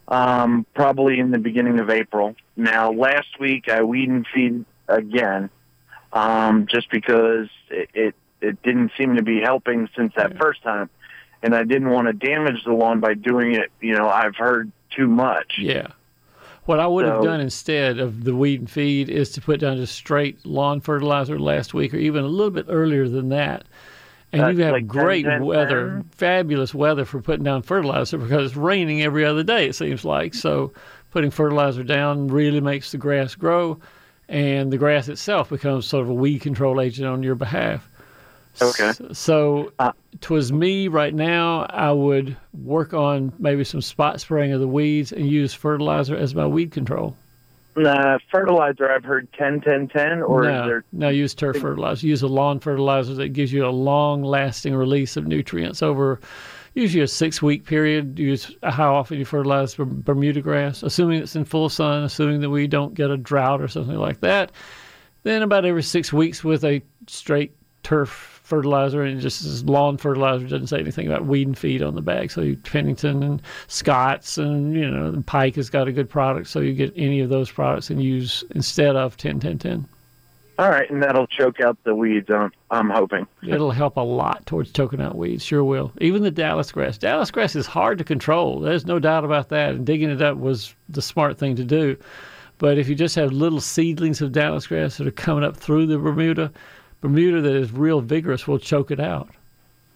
um, 0.07 0.65
probably 0.73 1.19
in 1.19 1.31
the 1.31 1.37
beginning 1.37 1.79
of 1.79 1.89
April. 1.89 2.35
Now, 2.55 2.91
last 2.91 3.39
week 3.39 3.67
I 3.67 3.83
weed 3.83 4.09
and 4.09 4.25
feed 4.33 4.65
again, 4.87 5.49
um, 6.13 6.67
just 6.67 6.89
because 6.89 7.47
it, 7.69 7.89
it 7.93 8.15
it 8.41 8.61
didn't 8.63 8.91
seem 8.97 9.15
to 9.15 9.23
be 9.23 9.39
helping 9.39 9.87
since 9.95 10.13
that 10.15 10.37
first 10.37 10.63
time, 10.63 10.89
and 11.43 11.55
I 11.55 11.63
didn't 11.63 11.89
want 11.89 12.07
to 12.07 12.13
damage 12.13 12.63
the 12.65 12.73
lawn 12.73 12.99
by 12.99 13.13
doing 13.13 13.55
it. 13.55 13.71
You 13.79 13.95
know, 13.95 14.09
I've 14.09 14.35
heard 14.35 14.71
too 14.95 15.07
much. 15.07 15.55
Yeah. 15.57 15.87
What 16.65 16.79
I 16.79 16.85
would 16.85 17.05
have 17.05 17.23
done 17.23 17.41
instead 17.41 17.97
of 17.97 18.23
the 18.23 18.35
weed 18.35 18.59
and 18.59 18.69
feed 18.69 19.09
is 19.09 19.31
to 19.31 19.41
put 19.41 19.59
down 19.59 19.77
just 19.77 19.95
straight 19.95 20.45
lawn 20.45 20.79
fertilizer 20.79 21.39
last 21.39 21.73
week 21.73 21.93
or 21.93 21.97
even 21.97 22.23
a 22.23 22.27
little 22.27 22.51
bit 22.51 22.67
earlier 22.69 23.09
than 23.09 23.29
that. 23.29 23.65
And 24.31 24.57
you 24.57 24.63
have 24.63 24.73
like 24.73 24.87
great 24.87 25.25
10, 25.25 25.43
weather, 25.43 25.89
10. 25.89 26.03
fabulous 26.03 26.15
fabulous 26.15 26.73
weather 26.73 27.03
for 27.05 27.19
putting 27.19 27.43
down 27.43 27.63
fertilizer 27.63 28.17
because 28.17 28.45
it's 28.45 28.55
raining 28.55 29.01
every 29.01 29.25
other 29.25 29.43
day, 29.43 29.65
it 29.65 29.75
seems 29.75 30.05
like. 30.05 30.33
So 30.35 30.71
putting 31.09 31.31
fertilizer 31.31 31.83
down 31.83 32.27
really 32.27 32.61
makes 32.61 32.91
the 32.91 32.97
grass 32.97 33.35
grow 33.35 33.79
and 34.31 34.71
the 34.71 34.77
grass 34.77 35.09
itself 35.09 35.49
becomes 35.49 35.85
sort 35.85 36.03
of 36.03 36.09
a 36.09 36.13
weed 36.13 36.39
control 36.39 36.79
agent 36.79 37.07
on 37.07 37.21
your 37.21 37.35
behalf. 37.35 37.87
Okay. 38.61 38.91
So, 39.11 39.71
Uh, 39.79 39.91
twas 40.21 40.51
me 40.51 40.87
right 40.87 41.13
now. 41.13 41.65
I 41.69 41.91
would 41.91 42.35
work 42.63 42.93
on 42.93 43.33
maybe 43.39 43.63
some 43.65 43.81
spot 43.81 44.19
spraying 44.21 44.53
of 44.53 44.61
the 44.61 44.67
weeds 44.67 45.11
and 45.11 45.27
use 45.27 45.53
fertilizer 45.53 46.15
as 46.15 46.33
my 46.33 46.47
weed 46.47 46.71
control. 46.71 47.15
Uh, 47.75 48.17
fertilizer, 48.29 48.91
I've 48.91 49.03
heard 49.05 49.27
10, 49.37 49.61
10, 49.61 49.87
10, 49.89 50.21
or 50.21 50.43
no, 50.43 50.61
is 50.61 50.67
there 50.67 50.83
no, 50.91 51.09
use 51.09 51.33
turf 51.33 51.57
fertilizer. 51.57 52.05
Use 52.07 52.21
a 52.21 52.27
lawn 52.27 52.59
fertilizer 52.59 53.13
that 53.13 53.29
gives 53.29 53.53
you 53.53 53.65
a 53.65 53.69
long-lasting 53.71 54.75
release 54.75 55.15
of 55.15 55.27
nutrients 55.27 55.81
over 55.81 56.19
usually 56.73 57.03
a 57.03 57.07
six-week 57.07 57.65
period. 57.65 58.17
Use 58.17 58.55
how 58.63 58.95
often 58.95 59.19
you 59.19 59.25
fertilize 59.25 59.75
Bermuda 59.75 60.41
grass, 60.41 60.83
assuming 60.83 61.21
it's 61.21 61.35
in 61.35 61.45
full 61.45 61.69
sun, 61.69 62.03
assuming 62.03 62.41
that 62.41 62.49
we 62.49 62.67
don't 62.67 62.93
get 62.93 63.11
a 63.11 63.17
drought 63.17 63.61
or 63.61 63.67
something 63.67 63.97
like 63.97 64.21
that. 64.21 64.51
Then 65.23 65.41
about 65.41 65.65
every 65.65 65.83
six 65.83 66.11
weeks 66.11 66.43
with 66.43 66.63
a 66.63 66.81
straight 67.07 67.55
turf 67.83 68.41
fertilizer 68.43 69.01
and 69.03 69.21
just 69.21 69.45
as 69.45 69.63
lawn 69.63 69.95
fertilizer 69.97 70.45
doesn't 70.45 70.67
say 70.67 70.79
anything 70.79 71.07
about 71.07 71.25
weed 71.25 71.47
and 71.47 71.57
feed 71.57 71.81
on 71.81 71.95
the 71.95 72.01
bag. 72.01 72.31
So 72.31 72.41
you, 72.41 72.57
Pennington 72.57 73.23
and 73.23 73.41
Scott's 73.67 74.37
and 74.37 74.75
you 74.75 74.89
know 74.89 75.23
Pike 75.25 75.55
has 75.55 75.69
got 75.69 75.87
a 75.87 75.91
good 75.91 76.09
product, 76.09 76.47
so 76.47 76.59
you 76.59 76.73
get 76.73 76.91
any 76.97 77.21
of 77.21 77.29
those 77.29 77.49
products 77.49 77.89
and 77.89 78.03
use 78.03 78.43
instead 78.53 78.95
of 78.95 79.15
10 79.15 79.39
10 79.39 79.57
10. 79.57 79.87
All 80.61 80.69
right, 80.69 80.87
and 80.91 81.01
that'll 81.01 81.25
choke 81.25 81.59
out 81.59 81.75
the 81.85 81.95
weeds. 81.95 82.29
I'm, 82.29 82.51
I'm 82.69 82.91
hoping. 82.91 83.25
It'll 83.41 83.71
help 83.71 83.97
a 83.97 84.01
lot 84.01 84.45
towards 84.45 84.71
choking 84.71 85.01
out 85.01 85.17
weeds. 85.17 85.43
Sure 85.43 85.63
will. 85.63 85.91
Even 85.99 86.21
the 86.21 86.29
Dallas 86.29 86.71
grass. 86.71 86.99
Dallas 86.99 87.31
grass 87.31 87.55
is 87.55 87.65
hard 87.65 87.97
to 87.97 88.03
control. 88.03 88.59
There's 88.59 88.85
no 88.85 88.99
doubt 88.99 89.25
about 89.25 89.49
that. 89.49 89.73
And 89.73 89.87
digging 89.87 90.11
it 90.11 90.21
up 90.21 90.37
was 90.37 90.75
the 90.87 91.01
smart 91.01 91.39
thing 91.39 91.55
to 91.55 91.63
do. 91.63 91.97
But 92.59 92.77
if 92.77 92.87
you 92.87 92.93
just 92.93 93.15
have 93.15 93.31
little 93.31 93.59
seedlings 93.59 94.21
of 94.21 94.33
Dallas 94.33 94.67
grass 94.67 94.97
that 94.97 95.07
are 95.07 95.11
coming 95.11 95.43
up 95.43 95.57
through 95.57 95.87
the 95.87 95.97
Bermuda, 95.97 96.51
Bermuda 97.01 97.41
that 97.41 97.55
is 97.55 97.71
real 97.71 97.99
vigorous 97.99 98.47
will 98.47 98.59
choke 98.59 98.91
it 98.91 98.99
out. 98.99 99.29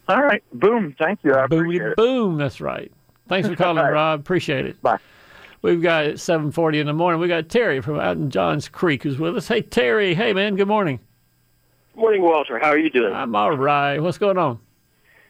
All 0.08 0.23
right, 0.23 0.43
boom. 0.51 0.95
Thank 0.97 1.19
you. 1.23 1.36
I 1.36 1.45
Boom, 1.45 1.60
appreciate 1.60 1.88
it. 1.89 1.95
boom. 1.97 2.38
That's 2.38 2.60
right. 2.60 2.91
Thanks 3.28 3.47
for 3.47 3.56
calling, 3.56 3.78
All 3.84 3.84
right. 3.84 3.93
Rob. 3.93 4.19
Appreciate 4.19 4.65
it. 4.65 4.82
Bye. 4.82 4.97
We've 5.65 5.82
got 5.82 6.06
at 6.06 6.19
7:40 6.19 6.80
in 6.80 6.86
the 6.86 6.93
morning. 6.93 7.19
We 7.19 7.28
got 7.28 7.49
Terry 7.49 7.82
from 7.82 7.99
out 7.99 8.17
in 8.17 8.30
Johns 8.30 8.69
Creek 8.69 9.01
who's 9.01 9.17
with 9.17 9.36
us. 9.36 9.47
Hey 9.47 9.63
Terry, 9.63 10.13
hey 10.13 10.32
man, 10.32 10.56
good 10.56 10.67
morning. 10.67 10.99
Good 11.95 12.01
Morning, 12.01 12.21
Walter. 12.21 12.60
How 12.60 12.69
are 12.69 12.78
you 12.78 12.91
doing? 12.91 13.12
I'm 13.12 13.36
all 13.36 13.58
right. 13.58 13.97
What's 13.97 14.19
going 14.19 14.38
on? 14.38 14.60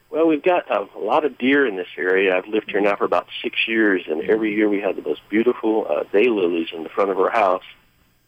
Well, 0.10 0.28
we've 0.28 0.44
got 0.44 0.70
a, 0.70 0.88
a 0.94 1.00
lot 1.00 1.24
of 1.24 1.38
deer 1.38 1.66
in 1.66 1.78
this 1.78 1.88
area. 1.98 2.36
I've 2.36 2.48
lived 2.48 2.70
here 2.70 2.82
now 2.82 2.98
for 2.98 3.06
about 3.06 3.28
six 3.42 3.66
years, 3.66 4.04
and 4.10 4.24
every 4.24 4.54
year 4.54 4.68
we 4.68 4.82
have 4.82 4.98
the 4.98 5.04
most 5.04 5.22
beautiful 5.30 5.88
uh, 5.90 6.04
daylilies 6.14 6.74
in 6.74 6.84
the 6.84 6.90
front 6.90 7.12
of 7.12 7.18
our 7.18 7.30
house. 7.30 7.64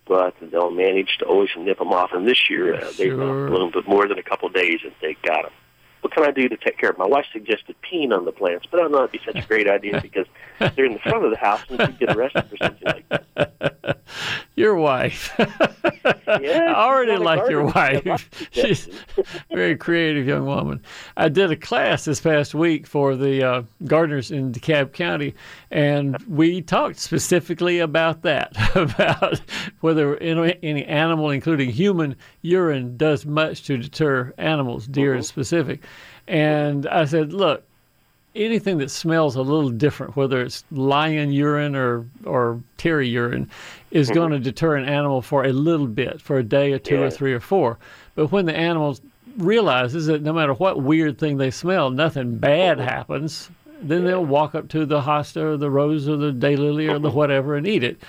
But 0.05 0.33
they'll 0.39 0.71
manage 0.71 1.17
to 1.17 1.25
always 1.25 1.49
nip 1.57 1.77
them 1.77 1.91
off. 1.91 2.13
And 2.13 2.25
this 2.25 2.49
year, 2.49 2.73
uh, 2.75 2.85
they've 2.97 3.11
Sure. 3.11 3.47
a 3.47 3.51
little 3.51 3.69
bit 3.69 3.85
more 3.85 4.07
than 4.07 4.17
a 4.17 4.23
couple 4.23 4.47
of 4.47 4.53
days, 4.53 4.79
and 4.81 4.93
they 5.01 5.17
got 5.23 5.43
them. 5.43 5.51
What 6.07 6.13
can 6.13 6.23
I 6.23 6.31
do 6.31 6.47
to 6.47 6.55
take 6.55 6.77
care 6.77 6.89
of? 6.89 6.97
My 6.97 7.05
wife 7.05 7.25
suggested 7.33 7.75
peeing 7.81 8.15
on 8.15 8.23
the 8.23 8.31
plants, 8.31 8.65
but 8.71 8.79
I 8.79 8.83
don't 8.83 8.93
know 8.93 8.99
it'd 8.99 9.11
be 9.11 9.19
such 9.25 9.43
a 9.43 9.45
great 9.45 9.69
idea 9.69 9.99
because 10.01 10.25
they're 10.57 10.85
in 10.85 10.93
the 10.93 10.99
front 10.99 11.25
of 11.25 11.31
the 11.31 11.37
house 11.37 11.59
and 11.67 11.81
you 11.81 12.07
get 12.07 12.15
arrested 12.15 12.45
for 12.49 12.55
something 12.55 12.85
like 12.85 13.09
that. 13.09 13.99
Your 14.55 14.75
wife. 14.75 15.37
Yeah, 16.41 16.73
I 16.75 16.85
already 16.85 17.11
she's 17.11 17.19
not 17.19 17.37
a 17.37 17.41
like 17.41 17.49
your 17.49 17.71
gardener. 17.71 18.17
She 18.51 18.61
has 18.61 18.87
wife. 18.87 19.05
She's 19.15 19.35
a 19.49 19.55
very 19.55 19.75
creative 19.75 20.27
young 20.27 20.45
woman. 20.45 20.81
I 21.15 21.29
did 21.29 21.51
a 21.51 21.55
class 21.55 22.05
this 22.05 22.19
past 22.19 22.53
week 22.53 22.85
for 22.85 23.15
the 23.15 23.43
uh, 23.43 23.63
gardeners 23.85 24.31
in 24.31 24.51
DeKalb 24.51 24.93
County, 24.93 25.35
and 25.71 26.17
we 26.27 26.61
talked 26.61 26.99
specifically 26.99 27.79
about 27.79 28.23
that 28.23 28.55
about 28.75 29.41
whether 29.81 30.17
any, 30.17 30.57
any 30.63 30.85
animal, 30.85 31.29
including 31.29 31.69
human 31.69 32.15
urine, 32.41 32.97
does 32.97 33.25
much 33.25 33.63
to 33.63 33.77
deter 33.77 34.33
animals, 34.37 34.87
deer 34.87 35.15
in 35.15 35.23
specific. 35.23 35.81
And 36.27 36.87
I 36.87 37.05
said, 37.05 37.33
look, 37.33 37.63
anything 38.35 38.77
that 38.79 38.91
smells 38.91 39.35
a 39.35 39.41
little 39.41 39.69
different, 39.69 40.15
whether 40.15 40.41
it's 40.41 40.63
lion 40.71 41.31
urine 41.31 41.75
or 41.75 42.05
or 42.25 42.61
Terry 42.77 43.07
urine, 43.07 43.49
is 43.91 44.07
mm-hmm. 44.07 44.15
going 44.15 44.31
to 44.31 44.39
deter 44.39 44.75
an 44.75 44.85
animal 44.85 45.21
for 45.21 45.45
a 45.45 45.53
little 45.53 45.87
bit, 45.87 46.21
for 46.21 46.37
a 46.37 46.43
day 46.43 46.73
or 46.73 46.79
two 46.79 47.01
or 47.01 47.09
three 47.09 47.33
or 47.33 47.39
four. 47.39 47.77
But 48.15 48.31
when 48.31 48.45
the 48.45 48.55
animal 48.55 48.97
realizes 49.37 50.07
that 50.07 50.21
no 50.21 50.33
matter 50.33 50.53
what 50.53 50.81
weird 50.81 51.17
thing 51.17 51.37
they 51.37 51.51
smell, 51.51 51.89
nothing 51.89 52.37
bad 52.37 52.77
mm-hmm. 52.77 52.87
happens, 52.87 53.49
then 53.81 54.03
they'll 54.03 54.25
walk 54.25 54.55
up 54.55 54.67
to 54.69 54.85
the 54.85 55.01
hosta 55.01 55.41
or 55.41 55.57
the 55.57 55.69
rose 55.69 56.09
or 56.09 56.17
the 56.17 56.31
daylily 56.31 56.89
or 56.89 56.99
the 56.99 57.07
mm-hmm. 57.07 57.17
whatever 57.17 57.55
and 57.55 57.67
eat 57.67 57.83
it. 57.83 58.01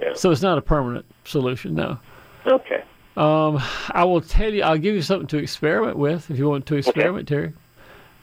Yeah. 0.00 0.14
So 0.14 0.30
it's 0.30 0.42
not 0.42 0.58
a 0.58 0.62
permanent 0.62 1.06
solution, 1.24 1.74
no. 1.74 1.98
Okay. 2.46 2.81
Um, 3.16 3.62
I 3.90 4.04
will 4.04 4.22
tell 4.22 4.52
you, 4.52 4.62
I'll 4.62 4.78
give 4.78 4.94
you 4.94 5.02
something 5.02 5.26
to 5.28 5.38
experiment 5.38 5.98
with 5.98 6.30
if 6.30 6.38
you 6.38 6.48
want 6.48 6.66
to 6.66 6.76
experiment, 6.76 7.28
Terry. 7.28 7.52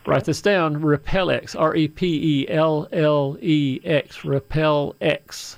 Write 0.06 0.26
this 0.26 0.42
down 0.42 0.82
Repellex, 0.82 1.60
R 1.60 1.76
E 1.76 1.88
P 1.88 2.42
E 2.42 2.50
L 2.50 2.88
L 2.92 3.38
E 3.42 3.80
X, 3.84 4.20
Repellex. 4.20 5.58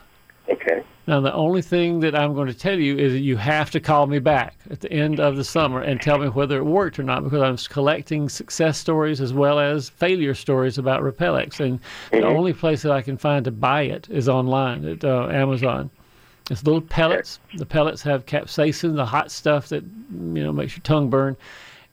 Okay. 0.49 0.83
Now, 1.07 1.21
the 1.21 1.33
only 1.33 1.61
thing 1.61 1.99
that 2.01 2.15
I'm 2.15 2.33
going 2.33 2.47
to 2.47 2.53
tell 2.53 2.77
you 2.77 2.97
is 2.97 3.13
that 3.13 3.19
you 3.19 3.37
have 3.37 3.71
to 3.71 3.79
call 3.79 4.07
me 4.07 4.19
back 4.19 4.55
at 4.69 4.81
the 4.81 4.91
end 4.91 5.19
of 5.19 5.35
the 5.35 5.43
summer 5.43 5.81
and 5.81 6.01
tell 6.01 6.17
me 6.19 6.27
whether 6.27 6.57
it 6.57 6.63
worked 6.63 6.99
or 6.99 7.03
not 7.03 7.23
because 7.23 7.41
I'm 7.41 7.57
collecting 7.73 8.29
success 8.29 8.77
stories 8.77 9.21
as 9.21 9.33
well 9.33 9.59
as 9.59 9.89
failure 9.89 10.33
stories 10.33 10.77
about 10.77 11.01
Repellex. 11.01 11.59
And 11.59 11.79
the 12.11 12.25
only 12.25 12.53
place 12.53 12.81
that 12.81 12.91
I 12.91 13.01
can 13.01 13.17
find 13.17 13.45
to 13.45 13.51
buy 13.51 13.83
it 13.83 14.09
is 14.09 14.27
online 14.27 14.85
at 14.85 15.03
uh, 15.03 15.27
Amazon. 15.31 15.89
It's 16.51 16.65
little 16.65 16.81
pellets. 16.81 17.39
The 17.55 17.65
pellets 17.65 18.01
have 18.01 18.25
capsaicin, 18.25 18.95
the 18.95 19.05
hot 19.05 19.31
stuff 19.31 19.69
that 19.69 19.83
you 19.83 20.43
know 20.43 20.51
makes 20.51 20.75
your 20.75 20.83
tongue 20.83 21.09
burn. 21.09 21.37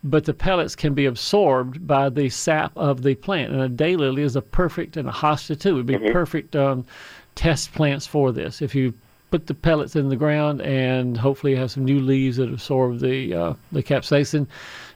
But 0.02 0.24
the 0.24 0.34
pellets 0.34 0.74
can 0.74 0.94
be 0.94 1.06
absorbed 1.06 1.86
by 1.86 2.08
the 2.08 2.28
sap 2.28 2.72
of 2.76 3.02
the 3.02 3.14
plant, 3.14 3.52
and 3.52 3.62
a 3.62 3.68
daylily 3.68 4.20
is 4.20 4.34
a 4.34 4.42
perfect, 4.42 4.96
and 4.96 5.08
a 5.08 5.12
hosta 5.12 5.58
too 5.58 5.76
would 5.76 5.86
be 5.86 5.98
perfect 5.98 6.56
um, 6.56 6.84
test 7.36 7.72
plants 7.72 8.06
for 8.06 8.32
this. 8.32 8.60
If 8.60 8.74
you 8.74 8.94
put 9.30 9.46
the 9.46 9.54
pellets 9.54 9.96
in 9.96 10.08
the 10.08 10.16
ground 10.16 10.60
and 10.62 11.16
hopefully 11.16 11.54
have 11.54 11.70
some 11.70 11.84
new 11.84 12.00
leaves 12.00 12.38
that 12.38 12.48
absorb 12.48 13.00
the 13.00 13.34
uh, 13.34 13.54
the 13.72 13.82
capsaicin, 13.82 14.46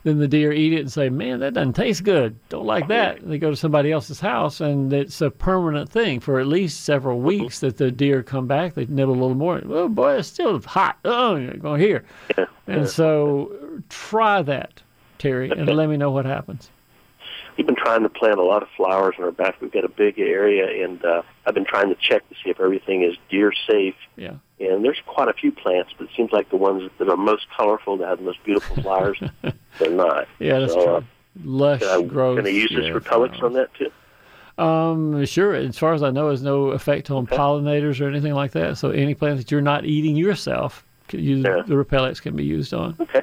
then 0.04 0.18
the 0.18 0.28
deer 0.28 0.52
eat 0.52 0.72
it 0.72 0.80
and 0.80 0.92
say, 0.92 1.08
"Man, 1.08 1.40
that 1.40 1.54
doesn't 1.54 1.74
taste 1.74 2.04
good. 2.04 2.36
Don't 2.48 2.66
like 2.66 2.88
that." 2.88 3.20
And 3.20 3.30
they 3.30 3.38
go 3.38 3.50
to 3.50 3.56
somebody 3.56 3.92
else's 3.92 4.20
house, 4.20 4.60
and 4.60 4.92
it's 4.92 5.20
a 5.20 5.30
permanent 5.30 5.90
thing 5.90 6.20
for 6.20 6.40
at 6.40 6.46
least 6.46 6.84
several 6.84 7.20
weeks. 7.20 7.60
That 7.60 7.76
the 7.76 7.90
deer 7.90 8.22
come 8.22 8.46
back, 8.46 8.74
they 8.74 8.86
nibble 8.86 9.14
a 9.14 9.20
little 9.20 9.34
more. 9.34 9.60
Oh 9.68 9.88
boy, 9.88 10.14
it's 10.14 10.28
still 10.28 10.60
hot. 10.60 10.98
Oh, 11.04 11.36
you're 11.36 11.54
going 11.54 11.80
here. 11.80 12.04
And 12.66 12.88
so 12.88 13.82
try 13.88 14.42
that, 14.42 14.82
Terry, 15.18 15.50
and 15.50 15.68
let 15.68 15.88
me 15.88 15.96
know 15.96 16.10
what 16.10 16.24
happens. 16.24 16.70
We've 17.56 17.66
been 17.66 17.76
trying 17.76 18.02
to 18.02 18.08
plant 18.08 18.38
a 18.38 18.42
lot 18.42 18.62
of 18.62 18.68
flowers 18.76 19.14
in 19.18 19.24
our 19.24 19.30
back. 19.30 19.60
We've 19.60 19.72
got 19.72 19.84
a 19.84 19.88
big 19.88 20.18
area, 20.18 20.84
and 20.84 21.04
uh, 21.04 21.22
I've 21.46 21.54
been 21.54 21.64
trying 21.66 21.88
to 21.90 21.94
check 21.96 22.26
to 22.28 22.34
see 22.42 22.50
if 22.50 22.60
everything 22.60 23.02
is 23.02 23.16
deer 23.30 23.52
safe. 23.68 23.94
Yeah. 24.16 24.36
And 24.60 24.84
there's 24.84 25.00
quite 25.06 25.28
a 25.28 25.32
few 25.32 25.52
plants, 25.52 25.92
but 25.98 26.04
it 26.08 26.10
seems 26.16 26.32
like 26.32 26.48
the 26.50 26.56
ones 26.56 26.90
that 26.98 27.08
are 27.08 27.16
most 27.16 27.46
colorful, 27.56 27.96
that 27.98 28.08
have 28.08 28.18
the 28.18 28.24
most 28.24 28.42
beautiful 28.44 28.82
flowers, 28.82 29.20
they're 29.78 29.90
not. 29.90 30.28
Yeah, 30.38 30.60
that's 30.60 30.72
so, 30.72 30.80
uh, 30.96 31.00
true. 31.00 31.06
Lush 31.44 31.80
Can 31.80 31.88
I, 31.88 32.02
growth. 32.02 32.36
can 32.38 32.46
I 32.46 32.50
use 32.50 32.70
this 32.70 32.86
yeah, 32.86 32.98
flowers. 33.00 33.40
on 33.42 33.52
that 33.54 33.68
too? 33.74 33.90
Um, 34.62 35.24
sure. 35.24 35.54
As 35.54 35.78
far 35.78 35.94
as 35.94 36.02
I 36.02 36.10
know, 36.10 36.28
there's 36.28 36.42
no 36.42 36.68
effect 36.68 37.10
on 37.10 37.26
pollinators 37.26 38.00
or 38.00 38.08
anything 38.08 38.34
like 38.34 38.52
that. 38.52 38.76
So 38.78 38.90
any 38.90 39.14
plant 39.14 39.38
that 39.38 39.50
you're 39.50 39.60
not 39.62 39.84
eating 39.86 40.14
yourself, 40.16 40.84
can 41.08 41.20
use 41.20 41.44
Yeah. 41.44 41.62
the 41.66 41.74
Repellex 41.74 42.20
can 42.22 42.36
be 42.36 42.44
used 42.44 42.72
on. 42.74 42.96
Okay. 43.00 43.22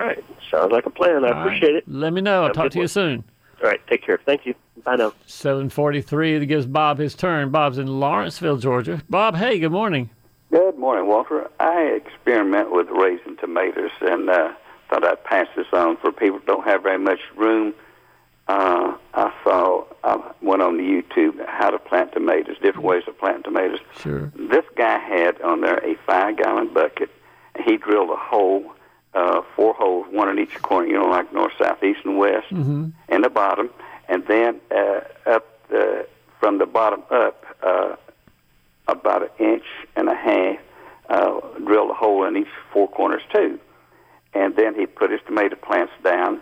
All 0.00 0.06
right. 0.06 0.24
Sounds 0.50 0.72
like 0.72 0.86
a 0.86 0.90
plan. 0.90 1.24
I 1.24 1.28
All 1.28 1.34
right. 1.34 1.46
appreciate 1.46 1.76
it. 1.76 1.84
Let 1.86 2.12
me 2.12 2.20
know. 2.20 2.40
I'll 2.40 2.46
Have 2.48 2.54
talk 2.54 2.70
to 2.72 2.80
you 2.80 2.88
soon. 2.88 3.24
All 3.64 3.70
right. 3.70 3.80
Take 3.86 4.04
care. 4.04 4.20
Thank 4.26 4.44
you. 4.44 4.54
Bye 4.84 4.96
now. 4.96 5.14
743 5.24 6.38
that 6.38 6.46
gives 6.46 6.66
Bob 6.66 6.98
his 6.98 7.14
turn. 7.14 7.48
Bob's 7.48 7.78
in 7.78 7.86
Lawrenceville, 7.86 8.58
Georgia. 8.58 9.02
Bob, 9.08 9.36
hey, 9.36 9.58
good 9.58 9.72
morning. 9.72 10.10
Good 10.50 10.76
morning, 10.76 11.06
Walter. 11.06 11.50
I 11.58 11.80
experiment 11.96 12.72
with 12.72 12.88
raising 12.90 13.38
tomatoes 13.38 13.90
and 14.02 14.28
uh, 14.28 14.52
thought 14.90 15.06
I'd 15.06 15.24
pass 15.24 15.46
this 15.56 15.66
on 15.72 15.96
for 15.96 16.12
people 16.12 16.40
who 16.40 16.44
don't 16.44 16.64
have 16.64 16.82
very 16.82 16.98
much 16.98 17.20
room. 17.36 17.72
Uh, 18.48 18.98
I 19.14 19.32
saw, 19.42 19.84
I 20.04 20.20
went 20.42 20.60
on 20.60 20.76
to 20.76 20.82
YouTube 20.82 21.42
how 21.48 21.70
to 21.70 21.78
plant 21.78 22.12
tomatoes, 22.12 22.56
different 22.60 22.86
ways 22.86 23.04
of 23.08 23.18
planting 23.18 23.44
tomatoes. 23.44 23.80
Sure. 23.98 24.30
This 24.36 24.66
guy 24.76 24.98
had 24.98 25.40
on 25.40 25.62
there 25.62 25.78
a 25.78 25.96
five 26.06 26.36
gallon 26.36 26.74
bucket, 26.74 27.08
he 27.64 27.78
drilled 27.78 28.10
a 28.10 28.16
hole, 28.16 28.73
uh, 29.14 29.42
four 29.54 29.74
holes, 29.74 30.06
one 30.10 30.28
in 30.28 30.38
each 30.38 30.60
corner, 30.62 30.86
you 30.88 30.94
know, 30.94 31.06
like 31.06 31.32
north, 31.32 31.52
south, 31.58 31.82
east, 31.82 32.00
and 32.04 32.18
west, 32.18 32.46
Mm-hmm. 32.50 32.88
and 33.08 33.24
the 33.24 33.28
bottom, 33.30 33.70
and 34.08 34.26
then 34.26 34.60
uh, 34.70 35.00
up 35.26 35.46
the, 35.68 36.06
from 36.40 36.58
the 36.58 36.66
bottom 36.66 37.02
up, 37.10 37.44
uh, 37.62 37.96
about 38.86 39.22
an 39.22 39.30
inch 39.38 39.64
and 39.96 40.08
a 40.08 40.14
half, 40.14 40.58
uh, 41.08 41.40
drilled 41.64 41.90
a 41.90 41.94
hole 41.94 42.24
in 42.24 42.36
each 42.36 42.48
four 42.72 42.88
corners 42.88 43.22
too. 43.32 43.58
And 44.34 44.56
then 44.56 44.74
he 44.74 44.84
put 44.86 45.10
his 45.10 45.20
tomato 45.26 45.56
plants 45.56 45.92
down, 46.02 46.40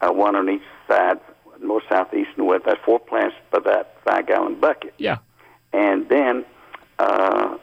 uh, 0.00 0.10
one 0.12 0.36
on 0.36 0.48
each 0.48 0.62
side, 0.88 1.18
north, 1.60 1.84
south, 1.90 2.14
east, 2.14 2.30
and 2.36 2.46
west. 2.46 2.64
That's 2.64 2.80
four 2.84 2.98
plants 2.98 3.34
for 3.50 3.60
that 3.60 3.96
five 4.04 4.26
gallon 4.26 4.58
bucket. 4.58 4.94
Yeah. 4.96 5.18
And 5.72 6.08
then 6.08 6.44
uh, 6.98 7.58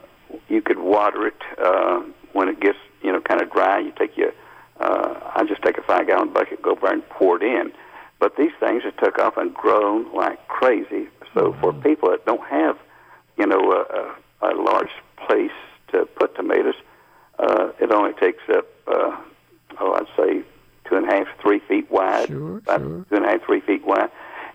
you 0.48 0.60
could 0.62 0.78
water 0.78 1.26
it 1.26 1.40
uh, 1.58 2.00
when 2.32 2.48
it 2.48 2.60
gets, 2.60 2.78
you 3.02 3.10
know, 3.12 3.20
kind 3.20 3.40
of 3.40 3.50
dry. 3.50 3.78
You 3.80 3.92
take 3.98 4.16
your, 4.16 4.32
uh, 4.80 5.14
I 5.36 5.44
just 5.44 5.62
take 5.62 5.78
a 5.78 5.82
five 5.82 6.06
gallon 6.06 6.32
bucket, 6.32 6.62
go 6.62 6.72
over 6.72 6.86
and 6.90 7.06
pour 7.10 7.36
it 7.36 7.42
in. 7.42 7.72
But 8.18 8.36
these 8.36 8.52
things 8.60 8.82
have 8.84 8.96
took 8.98 9.18
off 9.18 9.36
and 9.36 9.54
grown 9.54 10.12
like 10.14 10.46
crazy. 10.48 11.08
So 11.34 11.54
for 11.60 11.72
people 11.72 12.10
that 12.10 12.26
don't 12.26 12.46
have, 12.48 12.76
you 13.38 13.46
know, 13.46 13.72
a, 13.72 14.46
a, 14.46 14.52
a 14.52 14.60
large 14.60 14.90
place 15.26 15.52
to 15.92 16.06
put 16.16 16.34
tomatoes, 16.34 16.74
uh, 17.38 17.70
it 17.80 17.90
only 17.92 18.12
takes 18.14 18.42
up, 18.52 18.66
uh, 18.86 19.16
oh, 19.80 19.92
I'd 19.94 20.06
say 20.16 20.42
two 20.86 20.96
and 20.96 21.08
a 21.08 21.14
half, 21.14 21.28
three 21.40 21.60
feet 21.60 21.90
wide, 21.90 22.28
Sure, 22.28 22.58
about 22.58 22.80
sure. 22.80 23.06
two 23.08 23.16
and 23.16 23.24
a 23.24 23.28
half, 23.28 23.42
three 23.46 23.60
feet 23.60 23.86
wide. 23.86 24.10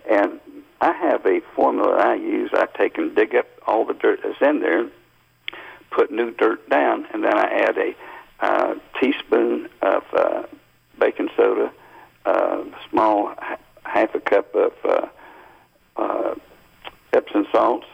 And 0.08 0.38
I 0.80 0.92
have 0.92 1.24
a 1.26 1.40
formula 1.56 1.96
I 1.96 2.14
use. 2.14 2.50
I 2.52 2.66
take 2.78 2.98
and 2.98 3.14
dig 3.16 3.34
up 3.34 3.46
all 3.66 3.84
the 3.84 3.94
dirt 3.94 4.20
that's 4.22 4.40
in 4.40 4.60
there, 4.60 4.88
put 5.90 6.10
new 6.12 6.30
dirt 6.32 6.68
down, 6.70 7.06
and 7.12 7.24
then 7.24 7.36
I 7.36 7.44
add 7.64 7.76
a 7.78 7.96
uh, 8.40 8.74
teaspoon 9.00 9.68
of 9.82 10.02
uh, 10.12 10.42
baking 10.98 11.28
soda, 11.36 11.72
uh, 12.24 12.62
small 12.90 13.32
h- 13.50 13.58
half 13.84 14.14
a 14.14 14.20
cup 14.20 14.54
of 14.54 14.72
uh, 14.84 15.06
uh, 15.96 16.34
Epsom 17.12 17.46
salts, 17.52 17.86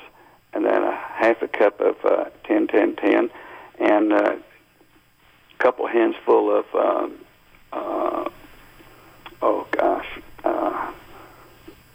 and 0.52 0.64
then 0.64 0.82
a 0.82 0.92
half 0.96 1.40
a 1.42 1.48
cup 1.48 1.80
of 1.80 1.96
uh, 2.04 2.24
10 2.44 2.66
10 2.68 2.96
10, 2.96 3.30
and 3.80 4.12
uh, 4.12 4.36
a 4.36 5.62
couple 5.62 5.86
hands 5.86 6.16
full 6.24 6.50
of, 6.56 6.64
um, 6.74 7.18
uh, 7.72 8.28
oh 9.42 9.66
gosh, 9.70 10.18
uh, 10.44 10.92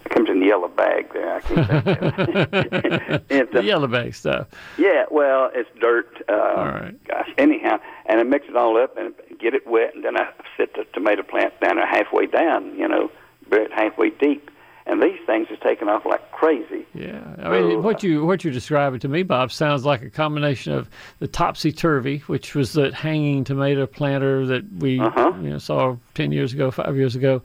it 0.05 0.09
comes 0.11 0.29
in 0.29 0.36
the 0.36 0.36
yellow 0.47 0.67
bag 0.67 1.11
there. 1.13 1.35
I 1.35 1.39
can't 1.41 1.67
think 1.67 1.87
of 2.01 2.15
it. 2.15 3.23
It's 3.29 3.51
The 3.53 3.59
a- 3.59 3.63
yellow 3.63 3.87
bag 3.87 4.15
stuff. 4.15 4.47
yeah, 4.77 5.05
well, 5.11 5.51
it's 5.53 5.69
dirt. 5.79 6.23
Uh, 6.29 6.33
All 6.33 6.65
right. 6.65 7.03
Gosh, 7.07 7.29
anyhow, 7.37 7.79
and 8.05 8.19
I 8.19 8.23
mix 8.23 8.47
it 8.47 8.55
all 8.55 8.77
up 8.81 8.97
and 8.97 9.13
get 9.39 9.53
it 9.53 9.67
wet, 9.67 9.93
and 9.95 10.03
then 10.03 10.17
I 10.17 10.29
set 10.55 10.73
the 10.73 10.85
tomato 10.93 11.23
plant 11.23 11.59
down 11.59 11.75
there 11.77 11.85
halfway 11.87 12.25
down, 12.25 12.77
you 12.77 12.87
know, 12.87 13.11
bury 13.49 13.65
it 13.65 13.71
halfway 13.73 14.09
deep. 14.09 14.49
And 14.89 15.03
these 15.03 15.19
things 15.25 15.49
have 15.49 15.59
taking 15.59 15.89
off 15.89 16.05
like 16.05 16.31
crazy. 16.31 16.85
Yeah, 16.93 17.19
I 17.43 17.49
mean, 17.49 17.71
So, 17.71 17.79
what 17.81 18.03
you 18.03 18.25
what 18.25 18.45
you're 18.45 18.53
describing 18.53 19.01
to 19.01 19.09
me, 19.09 19.21
Bob, 19.23 19.51
sounds 19.51 19.83
like 19.83 20.01
a 20.01 20.09
combination 20.09 20.71
of 20.71 20.89
the 21.19 21.27
topsy 21.27 21.73
turvy, 21.73 22.19
which 22.27 22.55
was 22.55 22.71
that 22.73 22.93
hanging 22.93 23.43
tomato 23.43 23.85
planter 23.85 24.45
that 24.45 24.63
we 24.79 25.01
Uh-huh. 25.01 25.33
you 25.41 25.49
know 25.49 25.57
saw 25.57 25.97
ten 26.13 26.31
years 26.31 26.53
ago, 26.53 26.71
five 26.71 26.95
years 26.95 27.17
ago, 27.17 27.41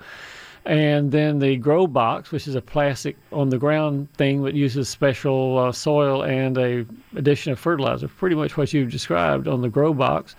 and 0.65 1.11
then 1.11 1.41
the 1.41 1.57
grow 1.57 1.87
box, 1.87 2.31
which 2.31 2.47
is 2.47 2.55
a 2.55 2.63
plastic 2.63 3.17
on 3.33 3.49
the 3.49 3.59
ground 3.59 4.13
thing 4.15 4.43
that 4.45 4.55
uses 4.55 4.89
special 4.89 5.59
uh, 5.59 5.73
soil 5.73 6.23
and 6.23 6.57
a 6.57 6.87
addition 7.17 7.53
of 7.53 7.59
fertilizer. 7.59 8.09
Pretty 8.09 8.37
much 8.37 8.57
what 8.57 8.73
you've 8.73 8.91
described 8.91 9.49
on 9.49 9.63
the 9.63 9.69
grow 9.69 9.93
box, 9.93 10.37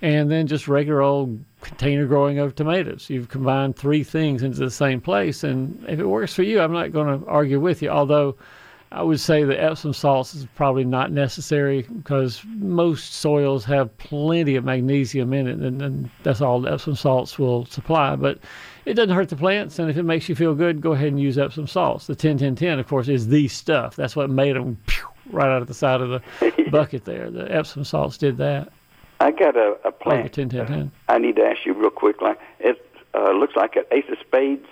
and 0.00 0.30
then 0.30 0.46
just 0.46 0.68
regular 0.68 1.02
old 1.02 1.42
container 1.60 2.06
growing 2.06 2.38
of 2.38 2.54
tomatoes. 2.54 3.10
You've 3.10 3.28
combined 3.28 3.74
three 3.74 4.04
things 4.04 4.42
into 4.42 4.60
the 4.60 4.70
same 4.70 5.00
place, 5.00 5.42
and 5.42 5.84
if 5.88 5.98
it 5.98 6.06
works 6.06 6.34
for 6.34 6.42
you, 6.42 6.60
I'm 6.60 6.72
not 6.72 6.92
going 6.92 7.20
to 7.20 7.26
argue 7.26 7.58
with 7.58 7.82
you. 7.82 7.88
Although 7.88 8.36
I 8.92 9.02
would 9.02 9.18
say 9.18 9.42
the 9.42 9.60
Epsom 9.60 9.92
salts 9.92 10.36
is 10.36 10.46
probably 10.54 10.84
not 10.84 11.10
necessary 11.10 11.82
because 11.82 12.42
most 12.46 13.14
soils 13.14 13.64
have 13.64 13.96
plenty 13.98 14.54
of 14.54 14.64
magnesium 14.64 15.32
in 15.32 15.48
it, 15.48 15.58
and, 15.58 15.82
and 15.82 16.10
that's 16.22 16.40
all 16.40 16.60
the 16.60 16.72
Epsom 16.72 16.94
salts 16.94 17.36
will 17.36 17.66
supply. 17.66 18.14
But 18.14 18.38
it 18.86 18.94
doesn't 18.94 19.14
hurt 19.14 19.28
the 19.28 19.36
plants, 19.36 19.78
and 19.78 19.90
if 19.90 19.96
it 19.96 20.02
makes 20.02 20.28
you 20.28 20.34
feel 20.34 20.54
good, 20.54 20.80
go 20.80 20.92
ahead 20.92 21.08
and 21.08 21.20
use 21.20 21.38
Epsom 21.38 21.66
salts. 21.66 22.06
The 22.06 22.14
10 22.14 22.38
10 22.38 22.54
10, 22.54 22.78
of 22.78 22.88
course, 22.88 23.08
is 23.08 23.28
the 23.28 23.48
stuff. 23.48 23.96
That's 23.96 24.14
what 24.14 24.30
made 24.30 24.56
them 24.56 24.78
pew, 24.86 25.06
right 25.30 25.48
out 25.48 25.62
of 25.62 25.68
the 25.68 25.74
side 25.74 26.00
of 26.00 26.10
the 26.10 26.68
bucket 26.70 27.04
there. 27.04 27.30
The 27.30 27.52
Epsom 27.54 27.84
salts 27.84 28.18
did 28.18 28.36
that. 28.38 28.72
I 29.20 29.30
got 29.30 29.56
a, 29.56 29.76
a 29.84 29.92
plant. 29.92 30.32
10 30.32 30.48
10 30.48 30.66
10. 30.66 30.92
I 31.08 31.18
need 31.18 31.36
to 31.36 31.42
ask 31.42 31.64
you 31.64 31.72
real 31.72 31.90
quick. 31.90 32.20
Like 32.20 32.38
it 32.60 32.84
uh, 33.14 33.30
looks 33.32 33.56
like 33.56 33.76
an 33.76 33.84
ace 33.90 34.04
of 34.10 34.18
spades, 34.20 34.66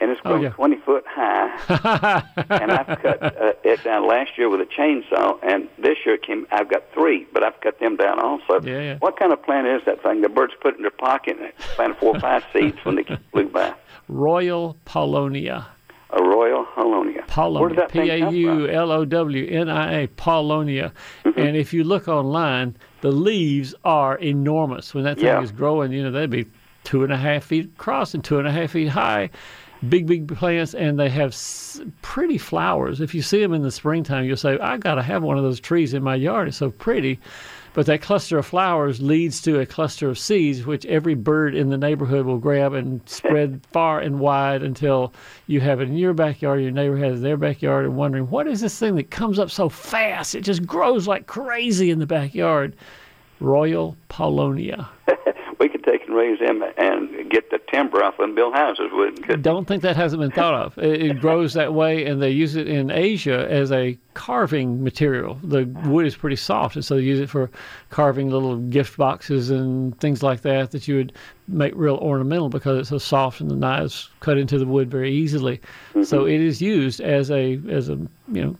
and 0.00 0.10
it's 0.10 0.20
Oh, 0.24 0.36
yeah. 0.36 0.50
20 0.50 0.76
foot 0.78 1.04
high. 1.06 1.50
and 2.50 2.72
I've 2.72 2.86
cut 3.02 3.22
uh, 3.22 3.52
it 3.64 3.82
down 3.84 4.06
last 4.08 4.36
year 4.38 4.48
with 4.48 4.60
a 4.60 4.64
chainsaw, 4.66 5.38
and 5.42 5.68
this 5.78 5.98
year 6.04 6.14
it 6.16 6.22
came. 6.22 6.46
I've 6.50 6.68
got 6.70 6.84
three, 6.92 7.26
but 7.32 7.42
I've 7.42 7.60
cut 7.60 7.78
them 7.80 7.96
down 7.96 8.18
also. 8.20 8.60
Yeah, 8.62 8.80
yeah. 8.80 8.98
What 8.98 9.18
kind 9.18 9.32
of 9.32 9.42
plant 9.42 9.66
is 9.66 9.82
that 9.86 10.02
thing? 10.02 10.20
The 10.22 10.28
birds 10.28 10.52
put 10.60 10.76
in 10.76 10.82
their 10.82 10.90
pocket 10.90 11.36
and 11.40 11.52
planted 11.76 11.98
four 11.98 12.16
or 12.16 12.20
five 12.28 12.44
seeds 12.52 12.78
when 12.84 12.96
they 12.96 13.04
flew 13.32 13.48
by. 13.48 13.74
Royal 14.08 14.76
Paulownia. 14.86 15.66
A 16.12 16.20
royal 16.20 16.64
Paulownia. 16.74 17.14
Where 17.18 17.24
Paulownia. 17.26 17.68
did 17.68 17.78
that 17.78 17.90
thing 17.92 18.08
A 18.10 18.30
U? 18.32 18.68
L 18.68 18.90
O 18.90 19.04
W 19.04 19.46
N 19.48 19.68
I 19.68 19.92
A. 20.02 20.06
Paulownia. 20.08 20.90
Mm-hmm. 21.24 21.38
And 21.38 21.56
if 21.56 21.72
you 21.72 21.84
look 21.84 22.08
online, 22.08 22.76
the 23.00 23.12
leaves 23.12 23.76
are 23.84 24.16
enormous. 24.18 24.92
When 24.92 25.04
that 25.04 25.16
thing 25.18 25.26
Yeah. 25.26 25.40
is 25.40 25.52
growing, 25.52 25.92
you 25.92 26.02
know, 26.02 26.10
they'd 26.10 26.28
be 26.28 26.46
two 26.82 27.04
and 27.04 27.12
a 27.12 27.16
half 27.16 27.44
feet 27.44 27.66
across 27.76 28.12
and 28.14 28.24
two 28.24 28.38
and 28.40 28.48
a 28.48 28.50
half 28.50 28.72
feet 28.72 28.88
high. 28.88 29.30
Big, 29.88 30.06
big 30.06 30.28
plants, 30.36 30.74
and 30.74 30.98
they 30.98 31.08
have 31.08 31.30
s- 31.30 31.80
pretty 32.02 32.36
flowers. 32.36 33.00
If 33.00 33.14
you 33.14 33.22
see 33.22 33.40
them 33.40 33.54
in 33.54 33.62
the 33.62 33.70
springtime, 33.70 34.24
you'll 34.26 34.36
say, 34.36 34.58
I 34.58 34.76
got 34.76 34.96
to 34.96 35.02
have 35.02 35.22
one 35.22 35.38
of 35.38 35.42
those 35.44 35.58
trees 35.58 35.94
in 35.94 36.02
my 36.02 36.16
yard. 36.16 36.48
It's 36.48 36.58
so 36.58 36.70
pretty. 36.70 37.18
But 37.72 37.86
that 37.86 38.02
cluster 38.02 38.36
of 38.36 38.46
flowers 38.46 39.00
leads 39.00 39.40
to 39.42 39.60
a 39.60 39.64
cluster 39.64 40.08
of 40.10 40.18
seeds, 40.18 40.66
which 40.66 40.84
every 40.86 41.14
bird 41.14 41.54
in 41.54 41.70
the 41.70 41.78
neighborhood 41.78 42.26
will 42.26 42.38
grab 42.38 42.74
and 42.74 43.00
spread 43.08 43.62
far 43.72 44.00
and 44.00 44.18
wide 44.18 44.62
until 44.62 45.14
you 45.46 45.60
have 45.60 45.80
it 45.80 45.88
in 45.88 45.96
your 45.96 46.12
backyard, 46.12 46.60
your 46.60 46.72
neighbor 46.72 46.96
has 46.98 47.12
it 47.12 47.16
in 47.16 47.22
their 47.22 47.36
backyard, 47.36 47.84
and 47.86 47.96
wondering, 47.96 48.28
what 48.28 48.48
is 48.48 48.60
this 48.60 48.78
thing 48.78 48.96
that 48.96 49.10
comes 49.10 49.38
up 49.38 49.50
so 49.50 49.68
fast? 49.68 50.34
It 50.34 50.42
just 50.42 50.66
grows 50.66 51.06
like 51.06 51.26
crazy 51.26 51.90
in 51.90 52.00
the 52.00 52.06
backyard. 52.06 52.76
Royal 53.38 53.96
Paulownia. 54.10 54.86
we 55.60 55.68
could 55.68 55.84
take 55.84 56.04
and 56.06 56.14
raise 56.14 56.38
them 56.40 56.62
and 56.76 57.30
get 57.30 57.50
the 57.50 57.59
timber 57.70 58.02
off 58.02 58.18
and 58.18 58.34
build 58.34 58.54
houses 58.54 58.90
with. 58.92 59.22
couldn't 59.22 59.42
Don't 59.42 59.66
think 59.66 59.82
that 59.82 59.96
hasn't 59.96 60.20
been 60.20 60.30
thought 60.30 60.54
of. 60.54 60.78
It, 60.78 61.02
it 61.02 61.20
grows 61.20 61.54
that 61.54 61.74
way, 61.74 62.04
and 62.04 62.20
they 62.20 62.30
use 62.30 62.56
it 62.56 62.68
in 62.68 62.90
Asia 62.90 63.46
as 63.50 63.70
a 63.72 63.98
carving 64.14 64.82
material. 64.82 65.38
The 65.42 65.64
wood 65.84 66.06
is 66.06 66.16
pretty 66.16 66.36
soft, 66.36 66.76
and 66.76 66.84
so 66.84 66.96
they 66.96 67.02
use 67.02 67.20
it 67.20 67.30
for 67.30 67.50
carving 67.90 68.30
little 68.30 68.56
gift 68.56 68.96
boxes 68.96 69.50
and 69.50 69.98
things 70.00 70.22
like 70.22 70.42
that 70.42 70.72
that 70.72 70.88
you 70.88 70.96
would 70.96 71.12
make 71.48 71.72
real 71.74 71.96
ornamental 71.96 72.48
because 72.48 72.78
it's 72.78 72.90
so 72.90 72.98
soft 72.98 73.40
and 73.40 73.50
the 73.50 73.56
knives 73.56 74.08
cut 74.20 74.38
into 74.38 74.58
the 74.58 74.66
wood 74.66 74.90
very 74.90 75.12
easily. 75.12 75.58
Mm-hmm. 75.90 76.02
So 76.02 76.26
it 76.26 76.40
is 76.40 76.60
used 76.60 77.00
as 77.00 77.30
a 77.30 77.60
as 77.68 77.88
a 77.88 77.96
you 78.32 78.44
know 78.44 78.56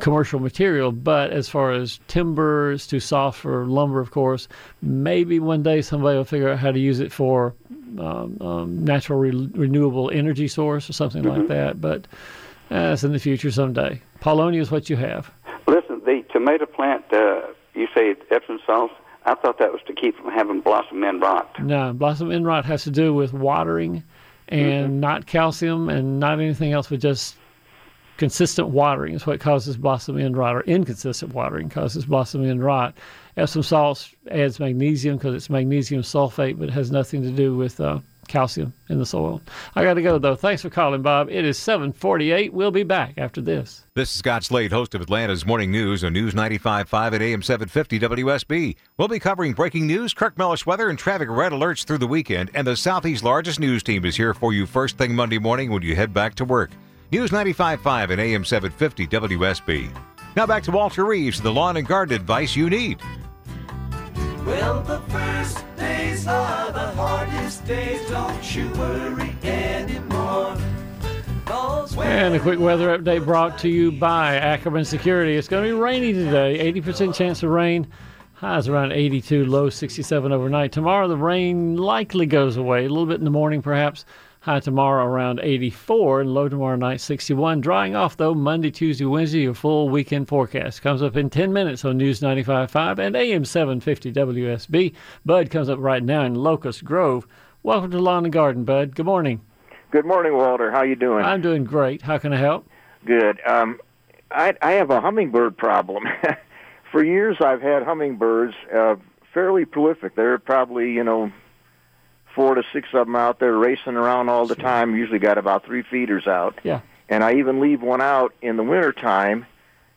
commercial 0.00 0.40
material, 0.40 0.92
but 0.92 1.30
as 1.30 1.48
far 1.48 1.72
as 1.72 2.00
timber, 2.08 2.72
it's 2.72 2.86
too 2.86 3.00
soft 3.00 3.40
for 3.40 3.66
lumber, 3.66 4.00
of 4.00 4.10
course. 4.10 4.48
Maybe 4.82 5.38
one 5.38 5.62
day 5.62 5.82
somebody 5.82 6.16
will 6.16 6.24
figure 6.24 6.50
out 6.50 6.58
how 6.58 6.72
to 6.72 6.78
use 6.78 7.00
it 7.00 7.12
for 7.12 7.54
um, 7.98 8.38
um, 8.40 8.84
natural 8.84 9.18
re- 9.18 9.50
renewable 9.54 10.10
energy 10.10 10.48
source 10.48 10.88
or 10.88 10.92
something 10.92 11.22
like 11.22 11.48
that. 11.48 11.80
But 11.80 12.06
uh, 12.70 12.90
that's 12.90 13.04
in 13.04 13.12
the 13.12 13.18
future 13.18 13.50
someday. 13.50 14.02
Paulownia 14.20 14.60
is 14.60 14.70
what 14.70 14.90
you 14.90 14.96
have. 14.96 15.30
Listen, 15.66 16.00
the 16.04 16.24
tomato 16.32 16.66
plant, 16.66 17.04
uh, 17.12 17.40
you 17.74 17.88
say 17.94 18.14
Epsom 18.30 18.58
salts. 18.66 18.94
I 19.24 19.34
thought 19.34 19.58
that 19.58 19.72
was 19.72 19.82
to 19.86 19.92
keep 19.92 20.16
from 20.16 20.30
having 20.30 20.60
blossom 20.60 21.04
end 21.04 21.20
rot. 21.20 21.62
No, 21.62 21.92
blossom 21.92 22.30
end 22.30 22.46
rot 22.46 22.64
has 22.64 22.84
to 22.84 22.90
do 22.90 23.12
with 23.12 23.32
watering 23.32 24.02
and 24.48 25.00
not 25.00 25.26
calcium 25.26 25.88
and 25.90 26.18
not 26.18 26.40
anything 26.40 26.72
else, 26.72 26.88
but 26.88 27.00
just 27.00 27.36
consistent 28.16 28.68
watering 28.68 29.14
is 29.14 29.26
what 29.26 29.40
causes 29.40 29.76
blossom 29.76 30.18
end 30.18 30.36
rot, 30.36 30.56
or 30.56 30.62
inconsistent 30.62 31.34
watering 31.34 31.68
causes 31.68 32.06
blossom 32.06 32.44
end 32.44 32.62
rot. 32.62 32.96
Epsom 33.38 33.62
salts 33.62 34.14
adds 34.30 34.58
magnesium 34.58 35.16
because 35.16 35.34
it's 35.34 35.48
magnesium 35.48 36.02
sulfate, 36.02 36.58
but 36.58 36.68
it 36.68 36.72
has 36.72 36.90
nothing 36.90 37.22
to 37.22 37.30
do 37.30 37.56
with 37.56 37.80
uh, 37.80 38.00
calcium 38.26 38.74
in 38.88 38.98
the 38.98 39.06
soil. 39.06 39.40
I 39.76 39.84
got 39.84 39.94
to 39.94 40.02
go 40.02 40.18
though. 40.18 40.34
Thanks 40.34 40.62
for 40.62 40.70
calling, 40.70 41.02
Bob. 41.02 41.30
It 41.30 41.44
is 41.44 41.56
7:48. 41.56 42.50
We'll 42.50 42.72
be 42.72 42.82
back 42.82 43.14
after 43.16 43.40
this. 43.40 43.84
This 43.94 44.12
is 44.12 44.18
Scott 44.18 44.42
Slade, 44.42 44.72
host 44.72 44.94
of 44.96 45.00
Atlanta's 45.00 45.46
Morning 45.46 45.70
News 45.70 46.02
on 46.02 46.14
News 46.14 46.34
95.5 46.34 47.12
at 47.14 47.22
AM 47.22 47.42
750 47.42 48.00
WSB. 48.00 48.74
We'll 48.96 49.06
be 49.08 49.20
covering 49.20 49.52
breaking 49.52 49.86
news, 49.86 50.14
Kirk 50.14 50.36
Mellish 50.36 50.66
weather, 50.66 50.88
and 50.88 50.98
traffic 50.98 51.28
red 51.30 51.52
alerts 51.52 51.84
through 51.84 51.98
the 51.98 52.08
weekend. 52.08 52.50
And 52.54 52.66
the 52.66 52.76
Southeast's 52.76 53.24
largest 53.24 53.60
news 53.60 53.84
team 53.84 54.04
is 54.04 54.16
here 54.16 54.34
for 54.34 54.52
you 54.52 54.66
first 54.66 54.98
thing 54.98 55.14
Monday 55.14 55.38
morning 55.38 55.70
when 55.70 55.82
you 55.82 55.94
head 55.94 56.12
back 56.12 56.34
to 56.36 56.44
work. 56.44 56.70
News 57.12 57.30
95.5 57.30 58.10
and 58.10 58.20
AM 58.20 58.44
750 58.44 59.06
WSB. 59.06 59.96
Now 60.36 60.46
back 60.46 60.62
to 60.64 60.70
Walter 60.70 61.04
Reeves, 61.04 61.40
the 61.40 61.52
lawn 61.52 61.76
and 61.76 61.86
garden 61.86 62.14
advice 62.14 62.54
you 62.54 62.68
need. 62.68 63.00
Well, 64.48 64.80
the 64.80 64.98
first 65.10 65.62
days 65.76 66.26
are 66.26 66.72
the 66.72 66.90
hardest 66.92 67.66
days. 67.66 68.08
Don't 68.08 68.56
you 68.56 68.70
worry 68.70 69.36
anymore. 69.42 70.56
And 71.98 72.34
a 72.34 72.40
quick 72.40 72.58
weather 72.58 72.98
update 72.98 73.26
brought 73.26 73.58
to 73.58 73.68
you 73.68 73.92
by 73.92 74.36
Ackerman 74.36 74.86
Security. 74.86 75.36
It's 75.36 75.48
going 75.48 75.64
to 75.64 75.74
be 75.74 75.78
rainy 75.78 76.14
today, 76.14 76.72
80% 76.72 77.14
chance 77.14 77.42
of 77.42 77.50
rain. 77.50 77.88
Highs 78.32 78.68
around 78.68 78.92
82, 78.92 79.44
low 79.44 79.68
67 79.68 80.32
overnight. 80.32 80.72
Tomorrow, 80.72 81.08
the 81.08 81.16
rain 81.18 81.76
likely 81.76 82.24
goes 82.24 82.56
away, 82.56 82.86
a 82.86 82.88
little 82.88 83.04
bit 83.04 83.18
in 83.18 83.24
the 83.24 83.30
morning 83.30 83.60
perhaps. 83.60 84.06
High 84.48 84.60
tomorrow 84.60 85.04
around 85.04 85.40
84 85.42 86.22
and 86.22 86.32
low 86.32 86.48
tomorrow 86.48 86.76
night 86.76 87.02
61. 87.02 87.60
Drying 87.60 87.94
off 87.94 88.16
though 88.16 88.32
Monday, 88.32 88.70
Tuesday, 88.70 89.04
Wednesday. 89.04 89.40
Your 89.40 89.52
full 89.52 89.90
weekend 89.90 90.26
forecast 90.26 90.80
comes 90.80 91.02
up 91.02 91.18
in 91.18 91.28
10 91.28 91.52
minutes 91.52 91.84
on 91.84 91.98
News 91.98 92.20
95.5 92.20 92.98
and 92.98 93.14
AM 93.14 93.44
750 93.44 94.10
WSB. 94.10 94.94
Bud 95.26 95.50
comes 95.50 95.68
up 95.68 95.78
right 95.80 96.02
now 96.02 96.22
in 96.24 96.34
Locust 96.34 96.82
Grove. 96.82 97.26
Welcome 97.62 97.90
to 97.90 97.98
Lawn 97.98 98.24
and 98.24 98.32
Garden, 98.32 98.64
Bud. 98.64 98.94
Good 98.94 99.04
morning. 99.04 99.42
Good 99.90 100.06
morning, 100.06 100.32
Walter. 100.32 100.70
How 100.70 100.80
you 100.80 100.96
doing? 100.96 101.26
I'm 101.26 101.42
doing 101.42 101.64
great. 101.64 102.00
How 102.00 102.16
can 102.16 102.32
I 102.32 102.38
help? 102.38 102.66
Good. 103.04 103.42
Um, 103.46 103.78
I, 104.30 104.54
I 104.62 104.72
have 104.72 104.88
a 104.88 105.02
hummingbird 105.02 105.58
problem. 105.58 106.04
For 106.90 107.04
years, 107.04 107.36
I've 107.40 107.60
had 107.60 107.82
hummingbirds, 107.82 108.54
uh, 108.74 108.96
fairly 109.34 109.66
prolific. 109.66 110.16
They're 110.16 110.38
probably 110.38 110.90
you 110.90 111.04
know 111.04 111.30
four 112.38 112.54
to 112.54 112.62
six 112.72 112.88
of 112.94 113.08
them 113.08 113.16
out 113.16 113.40
there 113.40 113.56
racing 113.56 113.96
around 113.96 114.28
all 114.28 114.46
the 114.46 114.54
time. 114.54 114.94
Usually 114.94 115.18
got 115.18 115.38
about 115.38 115.64
three 115.64 115.82
feeders 115.82 116.28
out. 116.28 116.56
Yeah. 116.62 116.82
And 117.08 117.24
I 117.24 117.34
even 117.34 117.58
leave 117.58 117.82
one 117.82 118.00
out 118.00 118.32
in 118.40 118.56
the 118.56 118.62
winter 118.62 118.92
time 118.92 119.44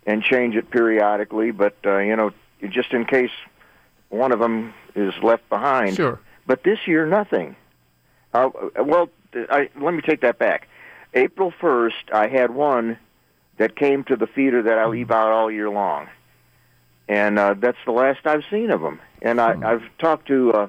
and 0.07 0.23
change 0.23 0.55
it 0.55 0.71
periodically. 0.71 1.51
But 1.51 1.75
uh, 1.85 1.99
you 1.99 2.15
know, 2.15 2.31
just 2.67 2.93
in 2.93 3.05
case 3.05 3.29
one 4.09 4.31
of 4.31 4.39
them 4.39 4.73
is 4.95 5.13
left 5.21 5.47
behind. 5.49 5.95
Sure. 5.95 6.19
But 6.47 6.63
this 6.63 6.79
year, 6.87 7.05
nothing. 7.05 7.55
Uh, 8.33 8.49
well, 8.79 9.11
I, 9.35 9.69
let 9.79 9.93
me 9.93 10.01
take 10.01 10.21
that 10.21 10.39
back. 10.39 10.67
April 11.13 11.53
1st, 11.61 12.11
I 12.11 12.27
had 12.27 12.55
one 12.55 12.97
that 13.57 13.75
came 13.75 14.03
to 14.05 14.15
the 14.15 14.25
feeder 14.25 14.63
that 14.63 14.79
I 14.79 14.87
leave 14.87 15.11
out 15.11 15.31
all 15.31 15.51
year 15.51 15.69
long. 15.69 16.07
And 17.07 17.37
uh, 17.37 17.53
that's 17.53 17.77
the 17.85 17.91
last 17.91 18.25
I've 18.25 18.43
seen 18.49 18.71
of 18.71 18.81
them. 18.81 18.99
And 19.21 19.39
I, 19.39 19.73
I've 19.73 19.83
talked 19.99 20.27
to 20.29 20.53
uh, 20.53 20.67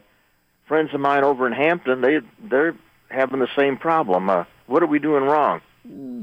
friends 0.73 0.95
of 0.95 1.01
mine 1.01 1.23
over 1.23 1.47
in 1.47 1.53
Hampton. 1.53 2.01
They 2.01 2.21
they're 2.49 2.75
having 3.11 3.41
the 3.41 3.49
same 3.55 3.77
problem. 3.77 4.31
Uh, 4.31 4.45
what 4.69 4.83
are 4.83 4.87
we 4.87 4.99
doing 4.99 5.23
wrong? 5.25 5.61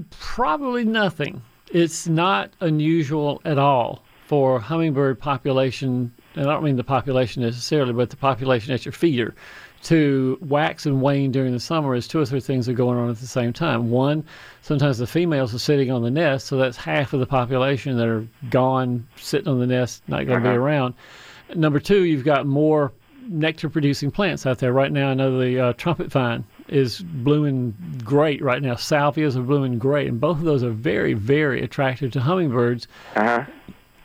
Probably 0.09 0.83
nothing. 0.83 1.43
It's 1.71 2.07
not 2.07 2.49
unusual 2.59 3.43
at 3.45 3.59
all 3.59 4.01
for 4.25 4.59
hummingbird 4.59 5.19
population, 5.19 6.11
and 6.33 6.49
I 6.49 6.53
don't 6.53 6.63
mean 6.63 6.77
the 6.77 6.83
population 6.83 7.43
necessarily, 7.43 7.93
but 7.93 8.09
the 8.09 8.15
population 8.15 8.73
at 8.73 8.85
your 8.85 8.91
feeder 8.91 9.35
to 9.83 10.39
wax 10.41 10.87
and 10.87 10.99
wane 10.99 11.31
during 11.31 11.53
the 11.53 11.59
summer 11.59 11.93
is 11.93 12.07
two 12.07 12.19
or 12.19 12.25
three 12.25 12.39
things 12.39 12.67
are 12.67 12.73
going 12.73 12.97
on 12.97 13.07
at 13.11 13.17
the 13.19 13.27
same 13.27 13.53
time. 13.53 13.91
One, 13.91 14.23
sometimes 14.63 14.97
the 14.97 15.05
females 15.05 15.53
are 15.53 15.59
sitting 15.59 15.91
on 15.91 16.01
the 16.01 16.09
nest, 16.09 16.47
so 16.47 16.57
that's 16.57 16.75
half 16.75 17.13
of 17.13 17.19
the 17.19 17.27
population 17.27 17.97
that 17.97 18.07
are 18.07 18.25
gone, 18.49 19.07
sitting 19.15 19.47
on 19.47 19.59
the 19.59 19.67
nest, 19.67 20.01
not 20.07 20.25
going 20.25 20.39
to 20.39 20.43
be 20.43 20.49
Uh-huh. 20.49 20.57
around. 20.59 20.95
Number 21.53 21.79
two, 21.79 22.03
you've 22.03 22.25
got 22.25 22.47
more 22.47 22.91
nectar 23.29 23.69
producing 23.69 24.11
plants 24.11 24.45
out 24.45 24.59
there. 24.59 24.73
Right 24.73 24.91
now, 24.91 25.09
I 25.09 25.13
know 25.13 25.39
the 25.39 25.59
uh, 25.59 25.73
trumpet 25.73 26.11
vine 26.11 26.43
is 26.67 26.99
blooming 26.99 27.73
great 28.03 28.41
right 28.41 28.61
now. 28.61 28.73
Salvias 28.73 29.35
are 29.35 29.41
blooming 29.41 29.79
great, 29.79 30.07
and 30.07 30.19
both 30.19 30.37
of 30.37 30.43
those 30.43 30.63
are 30.63 30.71
very, 30.71 31.13
very 31.13 31.61
attractive 31.61 32.11
to 32.13 32.21
hummingbirds. 32.21 32.87
Uh-huh. 33.15 33.45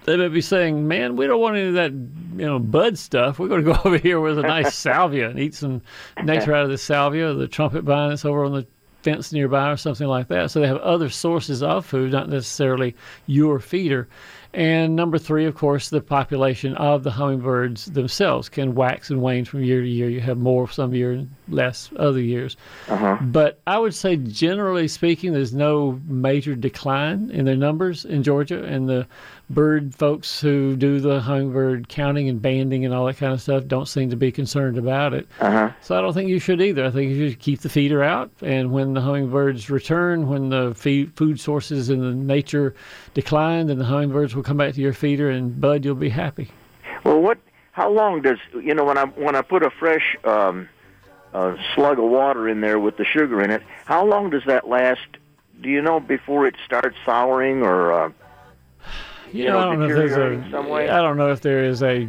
They 0.04 0.16
may 0.16 0.28
be 0.28 0.42
saying, 0.42 0.87
"Man, 0.87 1.16
we 1.16 1.26
don't 1.26 1.40
want 1.40 1.56
any 1.56 1.68
of 1.68 1.74
that, 1.74 1.92
you 1.92 2.46
know, 2.46 2.58
bud 2.58 2.98
stuff. 2.98 3.38
We're 3.38 3.48
going 3.48 3.64
to 3.64 3.72
go 3.72 3.80
over 3.84 3.96
here 3.96 4.20
with 4.20 4.38
a 4.38 4.42
nice 4.42 4.74
salvia 4.78 5.30
and 5.30 5.38
eat 5.38 5.54
some 5.54 5.82
nectar 6.22 6.54
out 6.54 6.64
of 6.64 6.70
the 6.70 6.78
salvia, 6.78 7.32
the 7.32 7.48
trumpet 7.48 7.84
vine 7.84 8.10
that's 8.10 8.24
over 8.24 8.44
on 8.44 8.52
the 8.52 8.66
fence 9.02 9.32
nearby, 9.32 9.70
or 9.70 9.76
something 9.76 10.06
like 10.06 10.28
that." 10.28 10.50
So 10.50 10.60
they 10.60 10.66
have 10.66 10.78
other 10.78 11.08
sources 11.08 11.62
of 11.62 11.87
food, 11.87 12.12
not 12.12 12.28
necessarily 12.28 12.94
your 13.26 13.58
feeder. 13.60 14.08
And 14.54 14.94
number 14.94 15.18
three, 15.18 15.46
of 15.46 15.56
course, 15.56 15.88
the 15.88 16.00
population 16.00 16.76
of 16.76 17.02
the 17.02 17.10
hummingbirds 17.10 17.86
themselves 17.86 18.48
can 18.48 18.76
wax 18.76 19.10
and 19.10 19.20
wane 19.20 19.44
from 19.44 19.64
year 19.64 19.80
to 19.82 19.88
year. 19.88 20.08
You 20.08 20.20
have 20.20 20.38
more 20.38 20.68
some 20.70 20.94
year 20.94 21.12
and 21.12 21.34
less 21.48 21.90
other 21.96 22.20
years. 22.20 22.56
Uh-huh. 22.88 23.18
But 23.20 23.60
I 23.66 23.78
would 23.78 23.94
say, 23.94 24.16
generally 24.16 24.86
speaking, 24.86 25.32
there's 25.32 25.52
no 25.52 26.00
major 26.06 26.54
decline 26.54 27.30
in 27.30 27.44
their 27.44 27.56
numbers 27.56 28.04
in 28.04 28.22
Georgia. 28.22 28.62
And 28.62 28.88
the 28.88 29.08
bird 29.50 29.94
folks 29.94 30.40
who 30.40 30.74
do 30.76 31.00
the 31.00 31.20
hummingbird 31.20 31.88
counting 31.88 32.28
and 32.28 32.40
banding 32.40 32.85
and 32.85 32.94
all 32.94 33.07
that 33.07 33.16
kind 33.16 33.33
of 33.33 33.42
stuff 33.42 33.66
don't 33.66 33.87
seem 33.87 34.11
to 34.11 34.16
be 34.16 34.33
concerned 34.33 34.78
about 34.78 35.12
it. 35.12 35.28
Uh-huh. 35.40 35.70
So 35.83 35.96
I 35.96 36.00
don't 36.00 36.14
think 36.14 36.30
you 36.30 36.38
should 36.38 36.61
either. 36.61 36.85
I 36.85 36.90
think 36.90 37.11
you 37.11 37.30
should 37.30 37.38
keep 37.38 37.61
the 37.61 37.68
feeder 37.68 38.02
out. 38.02 38.30
And 38.40 38.72
when 38.72 38.94
the 38.94 39.00
hummingbirds 39.00 39.70
return, 39.70 40.28
when 40.28 40.48
the 40.48 40.74
feed, 40.74 41.14
food 41.16 41.38
sources 41.38 41.90
in 41.90 42.00
the 42.00 42.12
nature 42.12 42.74
decline, 43.12 43.66
then 43.66 43.78
the 43.78 43.85
hummingbirds 43.85 44.35
will 44.35 44.42
come 44.42 44.57
back 44.57 44.74
to 44.74 44.80
your 44.80 44.94
feeder, 44.94 45.30
and 45.30 45.61
bud, 45.61 45.85
you'll 45.85 45.94
be 45.94 46.09
happy. 46.09 46.50
Well, 47.04 47.20
what? 47.20 47.38
How 47.72 47.90
long 47.90 48.22
does 48.22 48.38
you 48.54 48.72
know 48.72 48.85
when 48.85 48.96
I 48.96 49.04
when 49.04 49.35
I 49.35 49.42
put 49.42 49.64
a 49.64 49.70
fresh 49.70 50.16
um, 50.22 50.68
uh, 51.33 51.57
slug 51.74 51.98
of 51.98 52.04
water 52.04 52.48
in 52.48 52.61
there 52.61 52.78
with 52.78 52.96
the 52.96 53.04
sugar 53.04 53.42
in 53.42 53.50
it? 53.50 53.62
How 53.85 54.07
long 54.07 54.30
does 54.30 54.44
that 54.46 54.68
last? 54.68 55.00
Do 55.61 55.68
you 55.68 55.83
know 55.83 55.98
before 55.98 56.46
it 56.46 56.54
starts 56.64 56.96
souring 57.04 57.62
or? 57.62 57.92
Uh, 57.92 58.11
You 59.35 59.47
know, 59.47 59.59
I 59.59 59.64
don't 59.64 59.81
know 59.81 59.87
if 59.87 59.94
there's 59.97 60.12
a. 60.12 60.51
some 60.51 60.68
way? 60.68 60.88
I 60.88 61.03
don't 61.03 61.16
know 61.16 61.31
if 61.33 61.40
there 61.40 61.64
is 61.64 61.83
a 61.83 62.09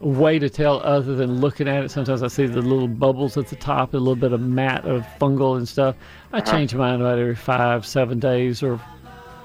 way 0.00 0.38
to 0.38 0.50
tell 0.50 0.80
other 0.82 1.14
than 1.14 1.40
looking 1.40 1.68
at 1.68 1.84
it. 1.84 1.90
Sometimes 1.90 2.22
I 2.22 2.28
see 2.28 2.46
the 2.46 2.60
little 2.60 2.88
bubbles 2.88 3.36
at 3.36 3.46
the 3.46 3.56
top, 3.56 3.94
a 3.94 3.96
little 3.96 4.16
bit 4.16 4.32
of 4.32 4.40
mat 4.40 4.84
of 4.84 5.06
fungal 5.20 5.56
and 5.56 5.66
stuff. 5.68 5.94
I 6.32 6.38
Uh-huh. 6.38 6.50
change 6.52 6.74
mine 6.74 7.00
about 7.00 7.18
every 7.18 7.34
five, 7.36 7.86
seven 7.86 8.18
days, 8.18 8.62
or 8.62 8.80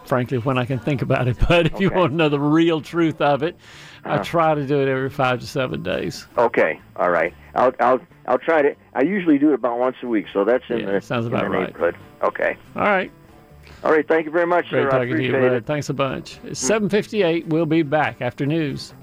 frankly 0.06 0.40
when 0.40 0.58
I 0.58 0.66
can 0.66 0.80
think 0.80 1.02
about 1.02 1.28
it. 1.28 1.38
But 1.48 1.68
if 1.68 1.80
you 1.80 1.90
want 1.92 2.12
to 2.12 2.18
know 2.18 2.30
the 2.30 2.40
real 2.40 2.82
truth 2.82 3.22
of 3.22 3.44
it, 3.44 3.56
I 4.04 4.16
Uh-huh. 4.16 4.24
try 4.24 4.56
to 4.56 4.66
do 4.66 4.82
it 4.82 4.88
every 4.90 5.10
five 5.12 5.40
to 5.42 5.48
seven 5.48 5.84
days. 5.84 6.26
Okay, 6.38 6.82
all 6.96 7.12
right. 7.12 7.34
I'll 7.56 7.74
I'll 7.80 8.00
I'll 8.28 8.40
try 8.40 8.62
to. 8.64 8.76
I 8.94 9.04
usually 9.04 9.38
do 9.38 9.52
it 9.52 9.56
about 9.56 9.78
once 9.78 9.98
a 10.04 10.08
week, 10.08 10.26
so 10.34 10.44
that's 10.44 10.64
in 10.70 10.80
Yeah, 10.80 10.92
the 10.94 11.02
sounds 11.02 11.28
in 11.28 11.34
about 11.34 11.46
the 11.46 11.50
right. 11.50 11.96
Okay. 12.24 12.58
All 12.76 12.84
right. 12.84 13.12
All 13.84 13.92
right. 13.92 14.08
Thank 14.08 14.26
you 14.26 14.32
very 14.32 14.46
much, 14.48 14.70
Great 14.70 14.84
sir. 14.84 14.88
I 14.90 14.92
talking 15.00 15.18
to 15.18 15.24
you, 15.24 15.32
bud. 15.32 15.54
it. 15.54 15.66
Thanks 15.66 15.90
a 15.90 15.94
bunch. 15.94 16.36
Hmm. 16.38 16.50
It's 16.50 16.62
7:58. 16.62 17.48
We'll 17.48 17.66
be 17.66 17.82
back 17.84 18.22
after 18.22 18.46
news. 18.46 18.94